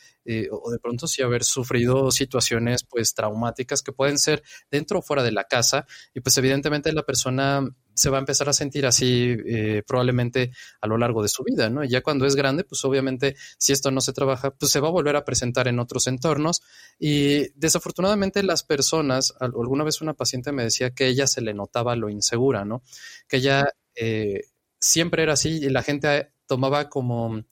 o 0.51 0.73
de 0.73 0.81
pronto 0.81 1.07
sí 1.07 1.23
haber 1.23 1.45
sufrido 1.45 2.11
situaciones 2.11 2.83
pues 2.83 3.15
traumáticas 3.15 3.81
que 3.81 3.93
pueden 3.93 4.19
ser 4.19 4.43
dentro 4.69 4.99
o 4.99 5.03
fuera 5.03 5.23
de 5.23 5.31
la 5.31 5.45
casa 5.45 5.87
y 6.15 6.21
pues 6.21 6.37
evidentemente 6.37 6.93
la 6.93 7.05
persona 7.05 7.65
se 7.97 8.11
va 8.11 8.19
a 8.19 8.21
empezar 8.21 8.49
a 8.49 8.53
sentir 8.53 8.87
así 8.87 9.37
eh, 9.47 9.83
probablemente 9.87 10.53
a 10.81 10.87
lo 10.87 10.99
largo 10.99 11.23
de 11.23 11.29
su 11.29 11.43
vida, 11.43 11.71
¿no? 11.71 11.83
Y 11.83 11.89
ya 11.89 12.03
cuando 12.03 12.27
es 12.27 12.37
grande, 12.37 12.63
pues 12.63 12.85
obviamente 12.85 13.37
si 13.59 13.73
esto 13.73 13.91
no 13.91 14.01
se 14.01 14.13
trabaja, 14.13 14.51
pues 14.51 14.71
se 14.71 14.81
va 14.81 14.89
a 14.89 14.93
volver 14.93 15.17
a 15.17 15.25
presentar 15.25 15.67
en 15.67 15.79
otros 15.79 16.07
entornos 16.07 16.63
y 16.99 17.49
desafortunadamente 17.59 18.43
las 18.43 18.63
personas, 18.63 19.35
alguna 19.41 19.83
vez 19.83 20.01
una 20.03 20.15
paciente 20.15 20.53
me 20.53 20.63
decía 20.63 20.91
que 20.91 21.09
ella 21.09 21.27
se 21.27 21.41
le 21.41 21.55
notaba 21.55 21.97
lo 21.97 22.11
insegura, 22.11 22.65
¿no? 22.65 22.83
Que 23.29 23.39
ella 23.39 23.65
eh, 23.95 24.43
siempre 24.79 25.23
era 25.23 25.33
así 25.33 25.59
y 25.65 25.71
la 25.71 25.83
gente 25.83 26.33
tomaba 26.47 26.89
como 26.91 27.43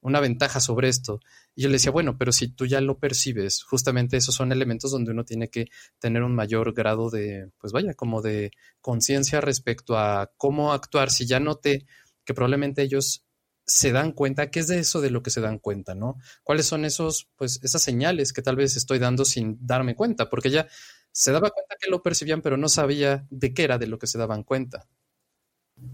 una 0.00 0.20
ventaja 0.20 0.60
sobre 0.60 0.88
esto. 0.88 1.20
Y 1.58 1.62
yo 1.62 1.70
le 1.70 1.72
decía, 1.72 1.90
bueno, 1.90 2.16
pero 2.16 2.30
si 2.30 2.46
tú 2.46 2.66
ya 2.66 2.80
lo 2.80 3.00
percibes, 3.00 3.64
justamente 3.64 4.16
esos 4.16 4.32
son 4.32 4.52
elementos 4.52 4.92
donde 4.92 5.10
uno 5.10 5.24
tiene 5.24 5.50
que 5.50 5.66
tener 5.98 6.22
un 6.22 6.32
mayor 6.32 6.72
grado 6.72 7.10
de, 7.10 7.50
pues 7.58 7.72
vaya, 7.72 7.94
como 7.94 8.22
de 8.22 8.52
conciencia 8.80 9.40
respecto 9.40 9.98
a 9.98 10.30
cómo 10.36 10.72
actuar. 10.72 11.10
Si 11.10 11.26
ya 11.26 11.40
noté 11.40 11.84
que 12.24 12.32
probablemente 12.32 12.82
ellos 12.82 13.24
se 13.66 13.90
dan 13.90 14.12
cuenta, 14.12 14.52
¿qué 14.52 14.60
es 14.60 14.68
de 14.68 14.78
eso 14.78 15.00
de 15.00 15.10
lo 15.10 15.24
que 15.24 15.30
se 15.30 15.40
dan 15.40 15.58
cuenta, 15.58 15.96
no? 15.96 16.18
¿Cuáles 16.44 16.64
son 16.64 16.84
esos, 16.84 17.28
pues, 17.34 17.58
esas 17.64 17.82
señales 17.82 18.32
que 18.32 18.42
tal 18.42 18.54
vez 18.54 18.76
estoy 18.76 19.00
dando 19.00 19.24
sin 19.24 19.58
darme 19.60 19.96
cuenta? 19.96 20.30
Porque 20.30 20.50
ya 20.50 20.68
se 21.10 21.32
daba 21.32 21.50
cuenta 21.50 21.74
que 21.80 21.90
lo 21.90 22.04
percibían, 22.04 22.40
pero 22.40 22.56
no 22.56 22.68
sabía 22.68 23.26
de 23.30 23.52
qué 23.52 23.64
era 23.64 23.78
de 23.78 23.88
lo 23.88 23.98
que 23.98 24.06
se 24.06 24.16
daban 24.16 24.44
cuenta. 24.44 24.86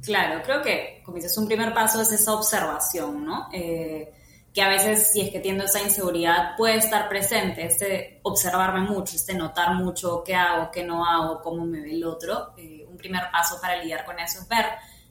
Claro, 0.03 0.43
creo 0.45 0.61
que, 0.61 1.01
como 1.07 1.17
dices, 1.17 1.39
un 1.39 1.47
primer 1.47 1.73
paso 1.73 2.03
es 2.03 2.13
esa 2.13 2.35
observación, 2.35 3.25
¿no? 3.25 3.49
Eh, 3.51 4.13
que 4.55 4.63
a 4.63 4.69
veces, 4.69 5.11
si 5.13 5.21
es 5.21 5.31
que 5.31 5.41
tiendo 5.41 5.65
esa 5.65 5.83
inseguridad, 5.83 6.57
puede 6.57 6.77
estar 6.77 7.09
presente, 7.09 7.67
este 7.67 8.21
observarme 8.23 8.89
mucho, 8.89 9.17
este 9.17 9.35
notar 9.35 9.75
mucho 9.75 10.23
qué 10.25 10.37
hago, 10.37 10.71
qué 10.71 10.85
no 10.85 11.05
hago, 11.05 11.43
cómo 11.43 11.67
me 11.67 11.81
ve 11.81 11.91
el 11.91 12.05
otro. 12.05 12.55
Eh, 12.57 12.87
un 12.89 12.97
primer 12.97 13.33
paso 13.33 13.61
para 13.61 13.83
lidiar 13.83 14.05
con 14.05 14.17
eso 14.21 14.43
es 14.43 14.49
ver, 14.49 14.67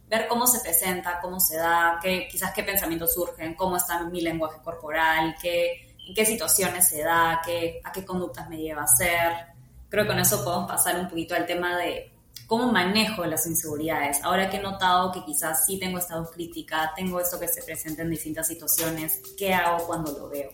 ver 0.07 0.29
cómo 0.29 0.47
se 0.47 0.62
presenta, 0.62 1.19
cómo 1.19 1.41
se 1.41 1.57
da, 1.57 2.00
qué, 2.01 2.25
quizás 2.31 2.53
qué 2.53 2.63
pensamientos 2.63 3.13
surgen, 3.13 3.53
cómo 3.55 3.75
está 3.75 4.05
mi 4.05 4.21
lenguaje 4.21 4.62
corporal, 4.63 5.35
qué, 5.41 5.93
en 6.07 6.15
qué 6.15 6.25
situaciones 6.25 6.88
se 6.88 7.03
da, 7.03 7.41
qué, 7.45 7.81
a 7.83 7.91
qué 7.91 8.05
conductas 8.05 8.47
me 8.47 8.59
lleva 8.59 8.83
a 8.83 8.85
hacer. 8.85 9.47
Creo 9.89 10.05
que 10.05 10.09
con 10.12 10.19
eso 10.19 10.41
podemos 10.41 10.71
pasar 10.71 10.97
un 10.97 11.09
poquito 11.09 11.35
al 11.35 11.45
tema 11.45 11.75
de 11.75 12.12
¿Cómo 12.53 12.69
manejo 12.72 13.25
las 13.25 13.48
inseguridades? 13.48 14.19
Ahora 14.22 14.48
que 14.48 14.57
he 14.57 14.62
notado 14.62 15.12
que 15.12 15.25
quizás 15.25 15.65
sí 15.65 15.79
tengo 15.79 15.98
esta 15.98 16.24
crítica, 16.31 16.91
tengo 16.95 17.19
esto 17.19 17.39
que 17.39 17.48
se 17.48 17.63
presenta 17.63 18.03
en 18.03 18.12
distintas 18.12 18.48
situaciones, 18.48 19.24
¿qué 19.39 19.55
hago 19.55 19.88
cuando 19.88 20.12
lo 20.12 20.29
veo? 20.29 20.51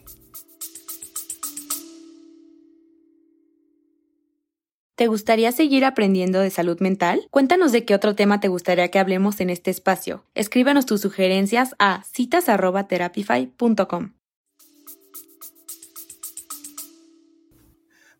¿Te 4.95 5.07
gustaría 5.07 5.51
seguir 5.51 5.83
aprendiendo 5.83 6.39
de 6.39 6.49
salud 6.49 6.79
mental? 6.79 7.27
Cuéntanos 7.31 7.73
de 7.73 7.83
qué 7.83 7.95
otro 7.95 8.15
tema 8.15 8.39
te 8.39 8.47
gustaría 8.47 8.89
que 8.89 8.99
hablemos 8.99 9.41
en 9.41 9.49
este 9.49 9.69
espacio. 9.69 10.23
Escríbanos 10.35 10.85
tus 10.85 11.01
sugerencias 11.01 11.75
a 11.79 12.05
citas.therapify.com. 12.05 14.13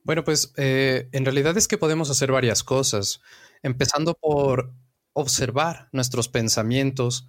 Bueno, 0.04 0.26
pues 0.26 0.52
eh, 0.58 1.08
en 1.14 1.24
realidad 1.24 1.58
es 1.58 1.70
que 1.70 1.78
podemos 1.78 2.10
hacer 2.10 2.34
varias 2.34 2.66
cosas 2.66 3.22
empezando 3.64 4.14
por 4.16 4.74
observar 5.14 5.90
nuestros 5.92 6.30
pensamientos 6.30 7.28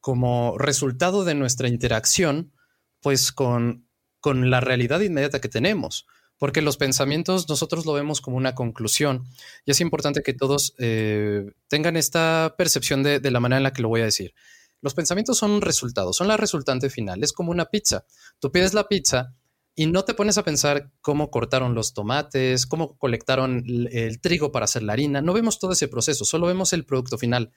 como 0.00 0.58
resultado 0.58 1.24
de 1.24 1.34
nuestra 1.34 1.68
interacción, 1.68 2.52
pues 3.00 3.32
con, 3.32 3.86
con 4.20 4.50
la 4.50 4.60
realidad 4.60 5.00
inmediata 5.00 5.40
que 5.40 5.48
tenemos 5.48 6.06
porque 6.42 6.60
los 6.60 6.76
pensamientos 6.76 7.48
nosotros 7.48 7.86
lo 7.86 7.92
vemos 7.92 8.20
como 8.20 8.36
una 8.36 8.56
conclusión 8.56 9.24
y 9.64 9.70
es 9.70 9.80
importante 9.80 10.24
que 10.24 10.34
todos 10.34 10.74
eh, 10.78 11.52
tengan 11.68 11.96
esta 11.96 12.56
percepción 12.58 13.04
de, 13.04 13.20
de, 13.20 13.30
la 13.30 13.38
manera 13.38 13.58
en 13.58 13.62
la 13.62 13.72
que 13.72 13.80
lo 13.80 13.86
voy 13.86 14.00
a 14.00 14.06
decir. 14.06 14.34
Los 14.80 14.94
pensamientos 14.94 15.38
son 15.38 15.52
un 15.52 15.62
resultado, 15.62 16.12
son 16.12 16.26
la 16.26 16.36
resultante 16.36 16.90
final, 16.90 17.22
es 17.22 17.32
como 17.32 17.52
una 17.52 17.66
pizza. 17.66 18.06
Tú 18.40 18.50
pides 18.50 18.74
la 18.74 18.88
pizza 18.88 19.36
y 19.74 19.86
no 19.86 20.04
te 20.04 20.14
pones 20.14 20.36
a 20.36 20.44
pensar 20.44 20.90
cómo 21.00 21.30
cortaron 21.30 21.74
los 21.74 21.94
tomates, 21.94 22.66
cómo 22.66 22.96
colectaron 22.98 23.64
el 23.66 24.20
trigo 24.20 24.52
para 24.52 24.64
hacer 24.64 24.82
la 24.82 24.92
harina. 24.92 25.22
No 25.22 25.32
vemos 25.32 25.58
todo 25.58 25.72
ese 25.72 25.88
proceso, 25.88 26.24
solo 26.24 26.46
vemos 26.46 26.72
el 26.72 26.84
producto 26.84 27.16
final. 27.16 27.52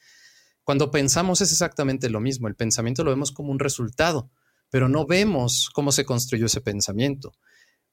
Cuando 0.63 0.91
pensamos 0.91 1.41
es 1.41 1.51
exactamente 1.51 2.09
lo 2.09 2.21
mismo. 2.21 2.47
El 2.47 2.55
pensamiento 2.55 3.03
lo 3.03 3.11
vemos 3.11 3.31
como 3.31 3.51
un 3.51 3.59
resultado, 3.59 4.31
pero 4.69 4.87
no 4.87 5.05
vemos 5.05 5.69
cómo 5.73 5.91
se 5.91 6.05
construyó 6.05 6.45
ese 6.45 6.61
pensamiento. 6.61 7.33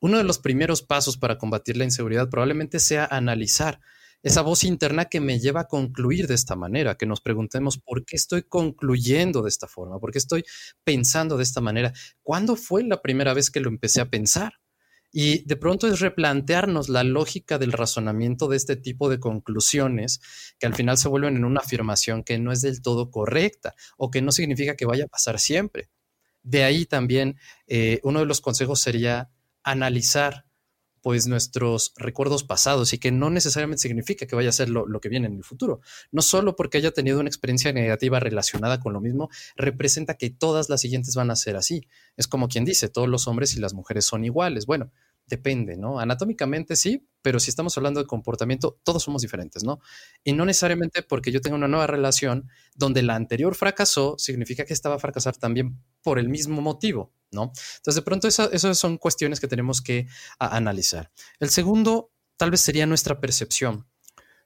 Uno 0.00 0.18
de 0.18 0.24
los 0.24 0.38
primeros 0.38 0.82
pasos 0.82 1.16
para 1.16 1.36
combatir 1.36 1.76
la 1.76 1.84
inseguridad 1.84 2.30
probablemente 2.30 2.80
sea 2.80 3.04
analizar 3.04 3.80
esa 4.22 4.42
voz 4.42 4.64
interna 4.64 5.06
que 5.06 5.20
me 5.20 5.40
lleva 5.40 5.62
a 5.62 5.68
concluir 5.68 6.26
de 6.26 6.34
esta 6.34 6.56
manera, 6.56 6.96
que 6.96 7.06
nos 7.06 7.20
preguntemos 7.20 7.78
por 7.78 8.04
qué 8.04 8.16
estoy 8.16 8.42
concluyendo 8.42 9.42
de 9.42 9.48
esta 9.48 9.66
forma, 9.66 9.98
por 9.98 10.12
qué 10.12 10.18
estoy 10.18 10.44
pensando 10.84 11.36
de 11.36 11.42
esta 11.42 11.60
manera, 11.60 11.92
cuándo 12.22 12.56
fue 12.56 12.84
la 12.84 13.02
primera 13.02 13.34
vez 13.34 13.50
que 13.50 13.60
lo 13.60 13.68
empecé 13.68 14.00
a 14.00 14.10
pensar. 14.10 14.54
Y 15.14 15.44
de 15.44 15.56
pronto 15.56 15.86
es 15.86 16.00
replantearnos 16.00 16.88
la 16.88 17.04
lógica 17.04 17.58
del 17.58 17.72
razonamiento 17.72 18.48
de 18.48 18.56
este 18.56 18.76
tipo 18.76 19.10
de 19.10 19.20
conclusiones 19.20 20.20
que 20.58 20.66
al 20.66 20.74
final 20.74 20.96
se 20.96 21.08
vuelven 21.08 21.36
en 21.36 21.44
una 21.44 21.60
afirmación 21.60 22.24
que 22.24 22.38
no 22.38 22.50
es 22.50 22.62
del 22.62 22.80
todo 22.80 23.10
correcta 23.10 23.74
o 23.98 24.10
que 24.10 24.22
no 24.22 24.32
significa 24.32 24.74
que 24.74 24.86
vaya 24.86 25.04
a 25.04 25.08
pasar 25.08 25.38
siempre. 25.38 25.90
De 26.42 26.64
ahí 26.64 26.86
también 26.86 27.36
eh, 27.66 28.00
uno 28.04 28.20
de 28.20 28.26
los 28.26 28.40
consejos 28.40 28.80
sería 28.80 29.30
analizar 29.62 30.46
pues 31.02 31.26
nuestros 31.26 31.92
recuerdos 31.96 32.44
pasados 32.44 32.92
y 32.92 32.98
que 32.98 33.10
no 33.10 33.28
necesariamente 33.28 33.82
significa 33.82 34.26
que 34.26 34.36
vaya 34.36 34.50
a 34.50 34.52
ser 34.52 34.68
lo, 34.70 34.86
que 35.00 35.08
viene 35.08 35.26
en 35.26 35.36
el 35.36 35.44
futuro. 35.44 35.80
No 36.12 36.22
solo 36.22 36.56
porque 36.56 36.78
haya 36.78 36.92
tenido 36.92 37.20
una 37.20 37.28
experiencia 37.28 37.72
negativa 37.72 38.20
relacionada 38.20 38.80
con 38.80 38.92
lo 38.92 39.00
mismo, 39.00 39.28
representa 39.56 40.14
que 40.14 40.30
todas 40.30 40.70
las 40.70 40.80
siguientes 40.80 41.14
van 41.16 41.30
a 41.30 41.36
ser 41.36 41.56
así. 41.56 41.86
Es 42.16 42.28
como 42.28 42.48
quien 42.48 42.64
dice, 42.64 42.88
todos 42.88 43.08
los 43.08 43.26
hombres 43.26 43.54
y 43.56 43.60
las 43.60 43.74
mujeres 43.74 44.06
son 44.06 44.24
iguales. 44.24 44.64
Bueno, 44.66 44.92
depende, 45.26 45.76
¿no? 45.76 45.98
Anatómicamente 45.98 46.76
sí, 46.76 47.08
pero 47.22 47.40
si 47.40 47.50
estamos 47.50 47.76
hablando 47.76 48.00
de 48.00 48.06
comportamiento, 48.06 48.80
todos 48.82 49.02
somos 49.02 49.22
diferentes, 49.22 49.64
¿no? 49.64 49.80
Y 50.24 50.32
no 50.32 50.44
necesariamente 50.44 51.02
porque 51.02 51.30
yo 51.30 51.40
tenga 51.40 51.56
una 51.56 51.68
nueva 51.68 51.86
relación 51.86 52.48
donde 52.74 53.02
la 53.02 53.14
anterior 53.14 53.54
fracasó, 53.54 54.16
significa 54.18 54.64
que 54.64 54.72
esta 54.72 54.88
va 54.88 54.96
a 54.96 54.98
fracasar 54.98 55.36
también 55.36 55.82
por 56.02 56.18
el 56.18 56.28
mismo 56.28 56.60
motivo, 56.60 57.14
¿no? 57.30 57.52
Entonces, 57.76 57.94
de 57.94 58.02
pronto, 58.02 58.28
esas 58.28 58.78
son 58.78 58.98
cuestiones 58.98 59.40
que 59.40 59.48
tenemos 59.48 59.80
que 59.80 60.06
analizar. 60.38 61.10
El 61.38 61.50
segundo, 61.50 62.10
tal 62.36 62.50
vez 62.50 62.60
sería 62.60 62.86
nuestra 62.86 63.20
percepción. 63.20 63.86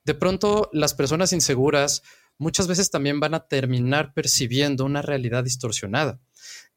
De 0.04 0.14
pronto, 0.14 0.70
las 0.72 0.94
personas 0.94 1.32
inseguras 1.32 2.02
muchas 2.38 2.66
veces 2.66 2.90
también 2.90 3.20
van 3.20 3.34
a 3.34 3.46
terminar 3.46 4.12
percibiendo 4.14 4.84
una 4.84 5.02
realidad 5.02 5.44
distorsionada 5.44 6.20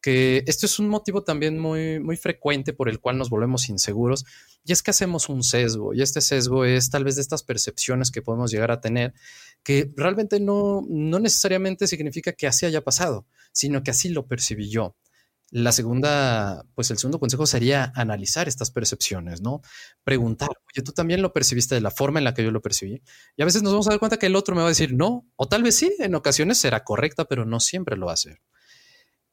que 0.00 0.44
esto 0.46 0.66
es 0.66 0.78
un 0.78 0.88
motivo 0.88 1.22
también 1.22 1.58
muy, 1.58 2.00
muy 2.00 2.16
frecuente 2.16 2.72
por 2.72 2.88
el 2.88 3.00
cual 3.00 3.18
nos 3.18 3.30
volvemos 3.30 3.68
inseguros, 3.68 4.24
y 4.64 4.72
es 4.72 4.82
que 4.82 4.90
hacemos 4.90 5.28
un 5.28 5.42
sesgo, 5.42 5.94
y 5.94 6.02
este 6.02 6.20
sesgo 6.20 6.64
es 6.64 6.90
tal 6.90 7.04
vez 7.04 7.16
de 7.16 7.22
estas 7.22 7.42
percepciones 7.42 8.10
que 8.10 8.22
podemos 8.22 8.50
llegar 8.50 8.70
a 8.70 8.80
tener, 8.80 9.14
que 9.62 9.92
realmente 9.96 10.40
no, 10.40 10.82
no 10.88 11.18
necesariamente 11.18 11.86
significa 11.86 12.32
que 12.32 12.46
así 12.46 12.66
haya 12.66 12.82
pasado, 12.82 13.26
sino 13.52 13.82
que 13.82 13.90
así 13.90 14.08
lo 14.08 14.26
percibí 14.26 14.70
yo. 14.70 14.96
La 15.50 15.72
segunda, 15.72 16.64
pues 16.76 16.90
el 16.92 16.98
segundo 16.98 17.18
consejo 17.18 17.44
sería 17.44 17.92
analizar 17.96 18.46
estas 18.46 18.70
percepciones, 18.70 19.40
¿no? 19.42 19.62
Preguntar, 20.04 20.50
oye, 20.74 20.84
tú 20.84 20.92
también 20.92 21.22
lo 21.22 21.32
percibiste 21.32 21.74
de 21.74 21.80
la 21.80 21.90
forma 21.90 22.18
en 22.20 22.24
la 22.24 22.34
que 22.34 22.44
yo 22.44 22.50
lo 22.50 22.62
percibí. 22.62 23.02
Y 23.36 23.42
a 23.42 23.44
veces 23.44 23.62
nos 23.62 23.72
vamos 23.72 23.86
a 23.88 23.90
dar 23.90 23.98
cuenta 23.98 24.18
que 24.18 24.26
el 24.26 24.36
otro 24.36 24.54
me 24.54 24.60
va 24.60 24.68
a 24.68 24.70
decir 24.70 24.94
no, 24.94 25.26
o 25.36 25.48
tal 25.48 25.62
vez 25.62 25.76
sí, 25.76 25.94
en 25.98 26.14
ocasiones 26.14 26.58
será 26.58 26.84
correcta, 26.84 27.24
pero 27.24 27.44
no 27.44 27.60
siempre 27.60 27.96
lo 27.96 28.06
va 28.06 28.12
a 28.12 28.14
hacer. 28.14 28.40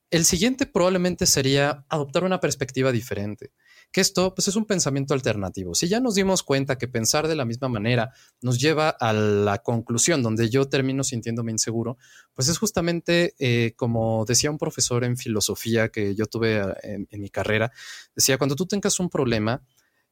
El 0.10 0.24
siguiente 0.24 0.66
probablemente 0.66 1.26
sería 1.26 1.86
adoptar 1.90 2.24
una 2.24 2.40
perspectiva 2.40 2.94
diferente, 2.94 3.52
que 3.92 4.00
esto 4.00 4.34
pues, 4.34 4.48
es 4.48 4.56
un 4.56 4.64
pensamiento 4.64 5.14
alternativo. 5.14 5.76
Si 5.76 5.90
ya 5.90 6.00
nos 6.00 6.16
dimos 6.16 6.44
cuenta 6.44 6.78
que 6.78 6.88
pensar 6.88 7.28
de 7.28 7.36
la 7.36 7.44
misma 7.44 7.68
manera 7.68 8.14
nos 8.40 8.58
lleva 8.58 8.88
a 8.90 9.12
la 9.12 9.58
conclusión 9.58 10.24
donde 10.24 10.50
yo 10.50 10.70
termino 10.70 11.04
sintiéndome 11.04 11.52
inseguro, 11.52 11.98
pues 12.34 12.48
es 12.48 12.58
justamente 12.58 13.36
eh, 13.38 13.74
como 13.76 14.24
decía 14.24 14.50
un 14.50 14.58
profesor 14.58 15.04
en 15.04 15.18
filosofía 15.18 15.90
que 15.90 16.16
yo 16.16 16.26
tuve 16.26 16.56
eh, 16.56 16.74
en, 16.84 17.08
en 17.12 17.22
mi 17.22 17.30
carrera, 17.30 17.74
decía, 18.16 18.38
cuando 18.38 18.56
tú 18.56 18.66
tengas 18.66 19.02
un 19.02 19.10
problema, 19.10 19.62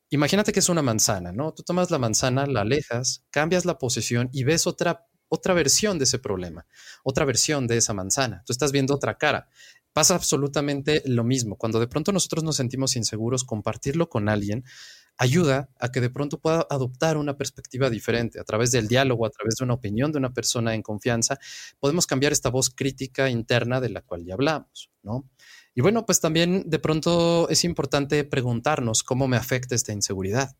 imagínate 0.10 0.52
que 0.52 0.60
es 0.60 0.70
una 0.70 0.82
manzana, 0.82 1.32
¿no? 1.32 1.54
Tú 1.54 1.64
tomas 1.64 1.92
la 1.92 1.98
manzana, 2.00 2.46
la 2.46 2.62
alejas, 2.62 3.24
cambias 3.32 3.66
la 3.66 3.78
posición 3.78 4.30
y 4.32 4.44
ves 4.44 4.68
otra 4.68 5.08
otra 5.28 5.54
versión 5.54 5.98
de 5.98 6.04
ese 6.04 6.20
problema, 6.20 6.66
otra 7.04 7.26
versión 7.26 7.68
de 7.68 7.78
esa 7.78 7.94
manzana. 7.94 8.44
Tú 8.46 8.54
estás 8.54 8.72
viendo 8.72 8.94
otra 8.94 9.18
cara. 9.18 9.50
Pasa 9.94 10.16
absolutamente 10.16 11.02
lo 11.06 11.24
mismo. 11.24 11.58
Cuando 11.58 11.80
de 11.80 11.88
pronto 11.88 12.12
nosotros 12.12 12.44
nos 12.44 12.58
sentimos 12.58 12.96
inseguros, 12.96 13.44
compartirlo 13.44 14.10
con 14.10 14.30
alguien 14.30 14.64
ayuda 15.18 15.70
a 15.80 15.92
que 15.92 16.02
de 16.02 16.10
pronto 16.10 16.40
pueda 16.40 16.68
adoptar 16.70 17.16
una 17.18 17.38
perspectiva 17.38 17.90
diferente. 17.90 18.40
A 18.40 18.44
través 18.44 18.72
del 18.72 18.88
diálogo, 18.88 19.26
a 19.26 19.30
través 19.30 19.56
de 19.56 19.64
una 19.64 19.76
opinión 19.76 20.12
de 20.12 20.18
una 20.18 20.34
persona 20.34 20.76
en 20.76 20.82
confianza, 20.82 21.40
podemos 21.80 22.06
cambiar 22.06 22.34
esta 22.34 22.50
voz 22.50 22.70
crítica 22.70 23.30
interna 23.30 23.80
de 23.80 23.90
la 23.90 24.02
cual 24.02 24.26
ya 24.26 24.34
hablamos, 24.34 24.92
¿no? 25.04 25.30
Y 25.76 25.82
bueno, 25.82 26.06
pues 26.06 26.20
también 26.22 26.64
de 26.66 26.80
pronto 26.80 27.48
es 27.50 27.64
importante 27.64 28.24
preguntarnos 28.24 29.04
cómo 29.04 29.28
me 29.28 29.38
afecta 29.38 29.76
esta 29.76 29.94
inseguridad 29.94 30.56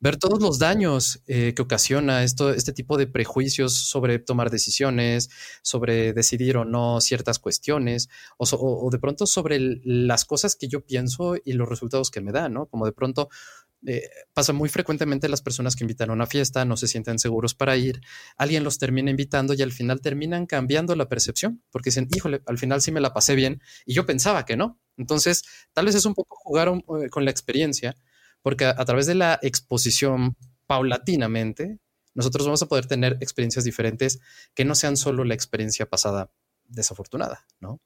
ver 0.00 0.16
todos 0.16 0.40
los 0.40 0.58
daños 0.58 1.22
eh, 1.26 1.52
que 1.54 1.62
ocasiona 1.62 2.24
esto, 2.24 2.50
este 2.50 2.72
tipo 2.72 2.96
de 2.96 3.06
prejuicios 3.06 3.74
sobre 3.74 4.18
tomar 4.18 4.50
decisiones, 4.50 5.28
sobre 5.62 6.14
decidir 6.14 6.56
o 6.56 6.64
no 6.64 7.00
ciertas 7.02 7.38
cuestiones, 7.38 8.08
o, 8.38 8.88
de 8.90 8.98
pronto 8.98 9.26
sobre 9.26 9.58
las 9.84 10.24
cosas 10.24 10.56
que 10.56 10.68
yo 10.68 10.84
pienso 10.84 11.36
y 11.44 11.52
los 11.52 11.68
resultados 11.68 12.10
que 12.10 12.22
me 12.22 12.32
dan, 12.32 12.54
¿no? 12.54 12.66
Como 12.66 12.86
de 12.86 12.92
pronto 12.92 13.28
eh, 13.86 14.02
pasa 14.34 14.52
muy 14.52 14.68
frecuentemente 14.68 15.28
las 15.28 15.42
personas 15.42 15.76
que 15.76 15.84
invitan 15.84 16.10
a 16.10 16.12
una 16.12 16.26
fiesta, 16.26 16.64
no 16.64 16.76
se 16.76 16.88
sienten 16.88 17.18
seguros 17.18 17.54
para 17.54 17.76
ir, 17.76 18.00
alguien 18.36 18.64
los 18.64 18.78
termina 18.78 19.10
invitando 19.10 19.54
y 19.54 19.62
al 19.62 19.72
final 19.72 20.00
terminan 20.00 20.46
cambiando 20.46 20.94
la 20.96 21.08
percepción, 21.08 21.62
porque 21.70 21.90
dicen, 21.90 22.08
híjole, 22.14 22.42
al 22.46 22.58
final 22.58 22.82
sí 22.82 22.92
me 22.92 23.00
la 23.00 23.12
pasé 23.12 23.34
bien 23.34 23.62
y 23.86 23.94
yo 23.94 24.06
pensaba 24.06 24.44
que 24.44 24.56
no. 24.56 24.78
Entonces, 24.96 25.44
tal 25.72 25.86
vez 25.86 25.94
es 25.94 26.04
un 26.04 26.14
poco 26.14 26.36
jugar 26.36 26.68
eh, 26.68 27.08
con 27.08 27.24
la 27.24 27.30
experiencia 27.30 27.96
porque 28.42 28.64
a, 28.64 28.84
través 28.84 29.06
de 29.06 29.14
la 29.14 29.38
exposición 29.42 30.36
paulatinamente, 30.66 31.78
nosotros 32.14 32.46
vamos 32.46 32.62
a 32.62 32.66
poder 32.66 32.86
tener 32.86 33.18
experiencias 33.20 33.64
diferentes 33.64 34.20
que 34.54 34.64
no 34.64 34.74
sean 34.74 34.96
solo 34.96 35.24
la 35.24 35.34
experiencia 35.34 35.86
pasada 35.86 36.30
desafortunada, 36.64 37.46
¿no? 37.60 37.80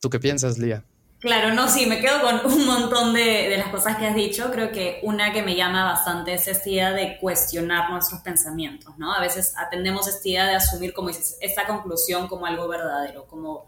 ¿Tú 0.00 0.10
qué 0.10 0.18
piensas, 0.18 0.58
Lía? 0.58 0.84
Claro, 1.22 1.54
no, 1.54 1.68
sí, 1.68 1.86
me 1.86 2.00
quedo 2.00 2.20
con 2.20 2.52
un 2.52 2.66
montón 2.66 3.14
de, 3.14 3.48
de, 3.48 3.56
las 3.56 3.68
cosas 3.68 3.96
que 3.96 4.06
has 4.06 4.14
dicho. 4.16 4.50
Creo 4.50 4.72
que 4.72 4.98
una 5.04 5.32
que 5.32 5.44
me 5.44 5.54
llama 5.54 5.84
bastante 5.84 6.34
es 6.34 6.48
esta 6.48 6.68
idea 6.68 6.92
de 6.92 7.16
cuestionar 7.18 7.90
nuestros 7.90 8.22
pensamientos, 8.22 8.98
¿no? 8.98 9.14
A 9.14 9.20
veces 9.20 9.54
atendemos 9.56 10.08
esta 10.08 10.28
idea 10.28 10.46
de 10.46 10.56
asumir, 10.56 10.92
como 10.92 11.08
dices, 11.08 11.38
esta 11.40 11.64
conclusión 11.68 12.26
como 12.26 12.44
algo 12.44 12.66
verdadero, 12.66 13.28
como 13.28 13.66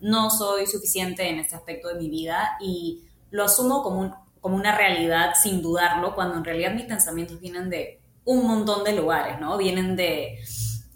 no 0.00 0.30
soy 0.30 0.66
suficiente 0.66 1.28
en 1.28 1.38
este 1.38 1.54
aspecto 1.54 1.86
de 1.86 1.94
mi 1.94 2.10
vida 2.10 2.56
y 2.60 3.04
lo 3.30 3.44
asumo 3.44 3.84
como 3.84 4.00
un 4.00 4.14
como 4.40 4.56
una 4.56 4.76
realidad 4.76 5.34
sin 5.40 5.62
dudarlo, 5.62 6.14
cuando 6.14 6.36
en 6.36 6.44
realidad 6.44 6.72
mis 6.72 6.84
pensamientos 6.84 7.40
vienen 7.40 7.68
de 7.68 8.00
un 8.24 8.46
montón 8.46 8.84
de 8.84 8.92
lugares, 8.92 9.40
¿no? 9.40 9.56
Vienen 9.58 9.96
de 9.96 10.38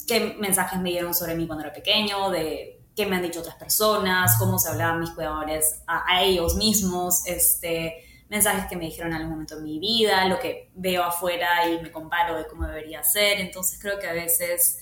qué 0.07 0.37
mensajes 0.39 0.81
me 0.81 0.91
dieron 0.91 1.15
sobre 1.15 1.35
mí 1.35 1.49
cuando 1.49 1.65
era 1.65 1.73
pequeño, 1.73 2.31
de 2.31 2.80
qué 3.01 3.07
me 3.07 3.17
han 3.17 3.23
dicho 3.23 3.41
otras 3.41 3.55
personas, 3.55 4.37
cómo 4.39 4.59
se 4.59 4.69
hablaban 4.69 5.01
mis 5.01 5.11
cuidadores 5.13 5.83
a, 5.87 6.23
ellos 6.23 6.55
mismos, 6.57 7.23
este, 7.25 8.05
mensajes 8.29 8.67
que 8.67 8.77
me 8.77 8.85
dijeron 8.85 9.13
en 9.13 9.17
algún 9.17 9.31
momento 9.31 9.57
de 9.57 9.63
mi 9.63 9.79
vida, 9.79 10.27
lo 10.27 10.39
que 10.39 10.71
veo 10.75 11.03
afuera 11.03 11.67
y 11.67 11.81
me 11.81 11.91
comparo 11.91 12.37
de 12.37 12.47
cómo 12.47 12.67
debería 12.67 13.03
ser. 13.03 13.41
Entonces 13.41 13.79
creo 13.81 13.99
que 13.99 14.07
a 14.07 14.13
veces 14.13 14.81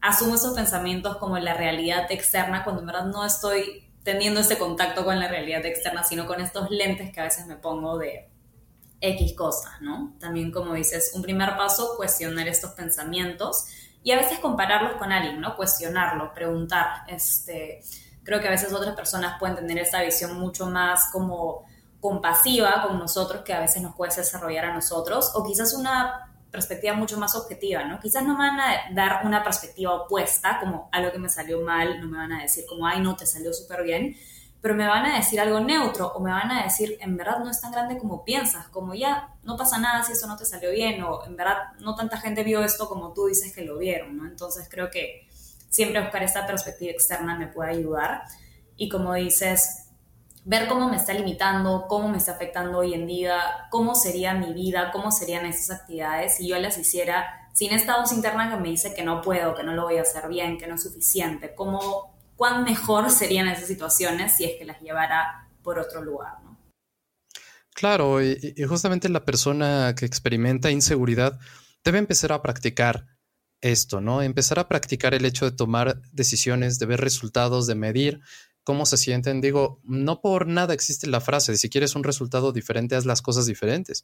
asumo 0.00 0.34
esos 0.34 0.52
pensamientos 0.52 1.18
como 1.18 1.38
la 1.38 1.54
realidad 1.54 2.10
externa 2.10 2.64
cuando 2.64 2.80
en 2.80 2.88
verdad 2.88 3.04
no 3.04 3.24
estoy 3.24 3.88
teniendo 4.02 4.40
ese 4.40 4.58
contacto 4.58 5.04
con 5.04 5.20
la 5.20 5.28
realidad 5.28 5.64
externa, 5.64 6.02
sino 6.02 6.26
con 6.26 6.40
estos 6.40 6.70
lentes 6.70 7.12
que 7.12 7.20
a 7.20 7.24
veces 7.24 7.46
me 7.46 7.54
pongo 7.54 7.98
de 7.98 8.28
X 9.00 9.32
cosas, 9.34 9.80
¿no? 9.80 10.16
También, 10.18 10.50
como 10.50 10.74
dices, 10.74 11.12
un 11.14 11.22
primer 11.22 11.56
paso, 11.56 11.94
cuestionar 11.96 12.48
estos 12.48 12.72
pensamientos 12.72 13.66
y 14.02 14.12
a 14.12 14.16
veces 14.16 14.38
compararlos 14.38 14.94
con 14.94 15.12
alguien, 15.12 15.40
¿no? 15.40 15.56
Cuestionarlo, 15.56 16.32
preguntar. 16.32 17.04
Este, 17.06 17.82
creo 18.22 18.40
que 18.40 18.48
a 18.48 18.50
veces 18.50 18.72
otras 18.72 18.94
personas 18.94 19.38
pueden 19.38 19.56
tener 19.56 19.78
esta 19.78 20.02
visión 20.02 20.38
mucho 20.38 20.66
más 20.66 21.10
como 21.12 21.64
compasiva 22.00 22.82
con 22.86 22.98
nosotros 22.98 23.42
que 23.42 23.52
a 23.52 23.60
veces 23.60 23.82
nos 23.82 23.94
puede 23.94 24.14
desarrollar 24.14 24.66
a 24.66 24.74
nosotros, 24.74 25.32
o 25.34 25.44
quizás 25.44 25.74
una 25.74 26.30
perspectiva 26.50 26.94
mucho 26.94 27.18
más 27.18 27.36
objetiva, 27.36 27.84
¿no? 27.84 28.00
Quizás 28.00 28.24
no 28.24 28.36
van 28.36 28.58
a 28.58 28.90
dar 28.92 29.24
una 29.24 29.44
perspectiva 29.44 29.94
opuesta, 29.94 30.58
como 30.60 30.88
algo 30.92 31.12
que 31.12 31.18
me 31.18 31.28
salió 31.28 31.60
mal, 31.60 32.00
no 32.00 32.08
me 32.08 32.18
van 32.18 32.32
a 32.32 32.42
decir 32.42 32.64
como, 32.68 32.86
ay, 32.86 33.00
no, 33.00 33.16
te 33.16 33.26
salió 33.26 33.52
súper 33.52 33.82
bien, 33.82 34.16
pero 34.60 34.74
me 34.74 34.86
van 34.86 35.06
a 35.06 35.16
decir 35.16 35.40
algo 35.40 35.60
neutro 35.60 36.08
o 36.08 36.20
me 36.20 36.30
van 36.30 36.50
a 36.50 36.64
decir, 36.64 36.98
en 37.00 37.16
verdad 37.16 37.38
no 37.38 37.50
es 37.50 37.60
tan 37.60 37.72
grande 37.72 37.98
como 37.98 38.24
piensas, 38.24 38.68
como 38.68 38.94
ya, 38.94 39.34
no 39.42 39.56
pasa 39.56 39.78
nada 39.78 40.04
si 40.04 40.12
eso 40.12 40.26
no 40.26 40.36
te 40.36 40.44
salió 40.44 40.70
bien, 40.70 41.02
o 41.02 41.24
en 41.24 41.36
verdad 41.36 41.72
no 41.80 41.94
tanta 41.94 42.18
gente 42.18 42.44
vio 42.44 42.62
esto 42.62 42.88
como 42.88 43.12
tú 43.12 43.26
dices 43.26 43.54
que 43.54 43.64
lo 43.64 43.78
vieron, 43.78 44.16
¿no? 44.16 44.26
Entonces 44.26 44.68
creo 44.70 44.90
que 44.90 45.28
siempre 45.68 46.00
buscar 46.02 46.22
esta 46.22 46.46
perspectiva 46.46 46.92
externa 46.92 47.38
me 47.38 47.46
puede 47.46 47.70
ayudar. 47.70 48.24
Y 48.76 48.88
como 48.88 49.14
dices, 49.14 49.86
ver 50.44 50.68
cómo 50.68 50.88
me 50.88 50.96
está 50.96 51.14
limitando, 51.14 51.86
cómo 51.88 52.08
me 52.08 52.18
está 52.18 52.32
afectando 52.32 52.78
hoy 52.78 52.94
en 52.94 53.06
día, 53.06 53.38
cómo 53.70 53.94
sería 53.94 54.34
mi 54.34 54.52
vida, 54.52 54.90
cómo 54.92 55.10
serían 55.10 55.46
esas 55.46 55.80
actividades 55.80 56.36
si 56.36 56.48
yo 56.48 56.58
las 56.58 56.76
hiciera 56.76 57.48
sin 57.52 57.72
esta 57.72 57.98
voz 58.00 58.12
interna 58.12 58.50
que 58.50 58.56
me 58.56 58.68
dice 58.68 58.94
que 58.94 59.02
no 59.02 59.20
puedo, 59.20 59.54
que 59.54 59.62
no 59.62 59.72
lo 59.72 59.82
voy 59.82 59.98
a 59.98 60.02
hacer 60.02 60.28
bien, 60.28 60.58
que 60.58 60.66
no 60.66 60.76
es 60.76 60.82
suficiente, 60.82 61.54
cómo, 61.54 62.14
cuán 62.40 62.64
mejor 62.64 63.10
serían 63.10 63.48
esas 63.48 63.66
situaciones 63.66 64.34
si 64.34 64.44
es 64.44 64.52
que 64.58 64.64
las 64.64 64.80
llevara 64.80 65.46
por 65.62 65.78
otro 65.78 66.02
lugar. 66.02 66.42
¿no? 66.42 66.58
Claro, 67.74 68.22
y, 68.24 68.54
y 68.56 68.64
justamente 68.64 69.10
la 69.10 69.26
persona 69.26 69.94
que 69.94 70.06
experimenta 70.06 70.70
inseguridad 70.70 71.38
debe 71.84 71.98
empezar 71.98 72.32
a 72.32 72.40
practicar 72.40 73.08
esto, 73.60 74.00
¿no? 74.00 74.22
Empezar 74.22 74.58
a 74.58 74.68
practicar 74.68 75.12
el 75.12 75.26
hecho 75.26 75.44
de 75.44 75.54
tomar 75.54 76.00
decisiones, 76.12 76.78
de 76.78 76.86
ver 76.86 77.02
resultados, 77.02 77.66
de 77.66 77.74
medir 77.74 78.22
cómo 78.64 78.86
se 78.86 78.96
sienten. 78.96 79.42
Digo, 79.42 79.82
no 79.84 80.22
por 80.22 80.46
nada 80.46 80.72
existe 80.72 81.08
la 81.08 81.20
frase, 81.20 81.58
si 81.58 81.68
quieres 81.68 81.94
un 81.94 82.04
resultado 82.04 82.52
diferente, 82.52 82.96
haz 82.96 83.04
las 83.04 83.20
cosas 83.20 83.44
diferentes. 83.44 84.02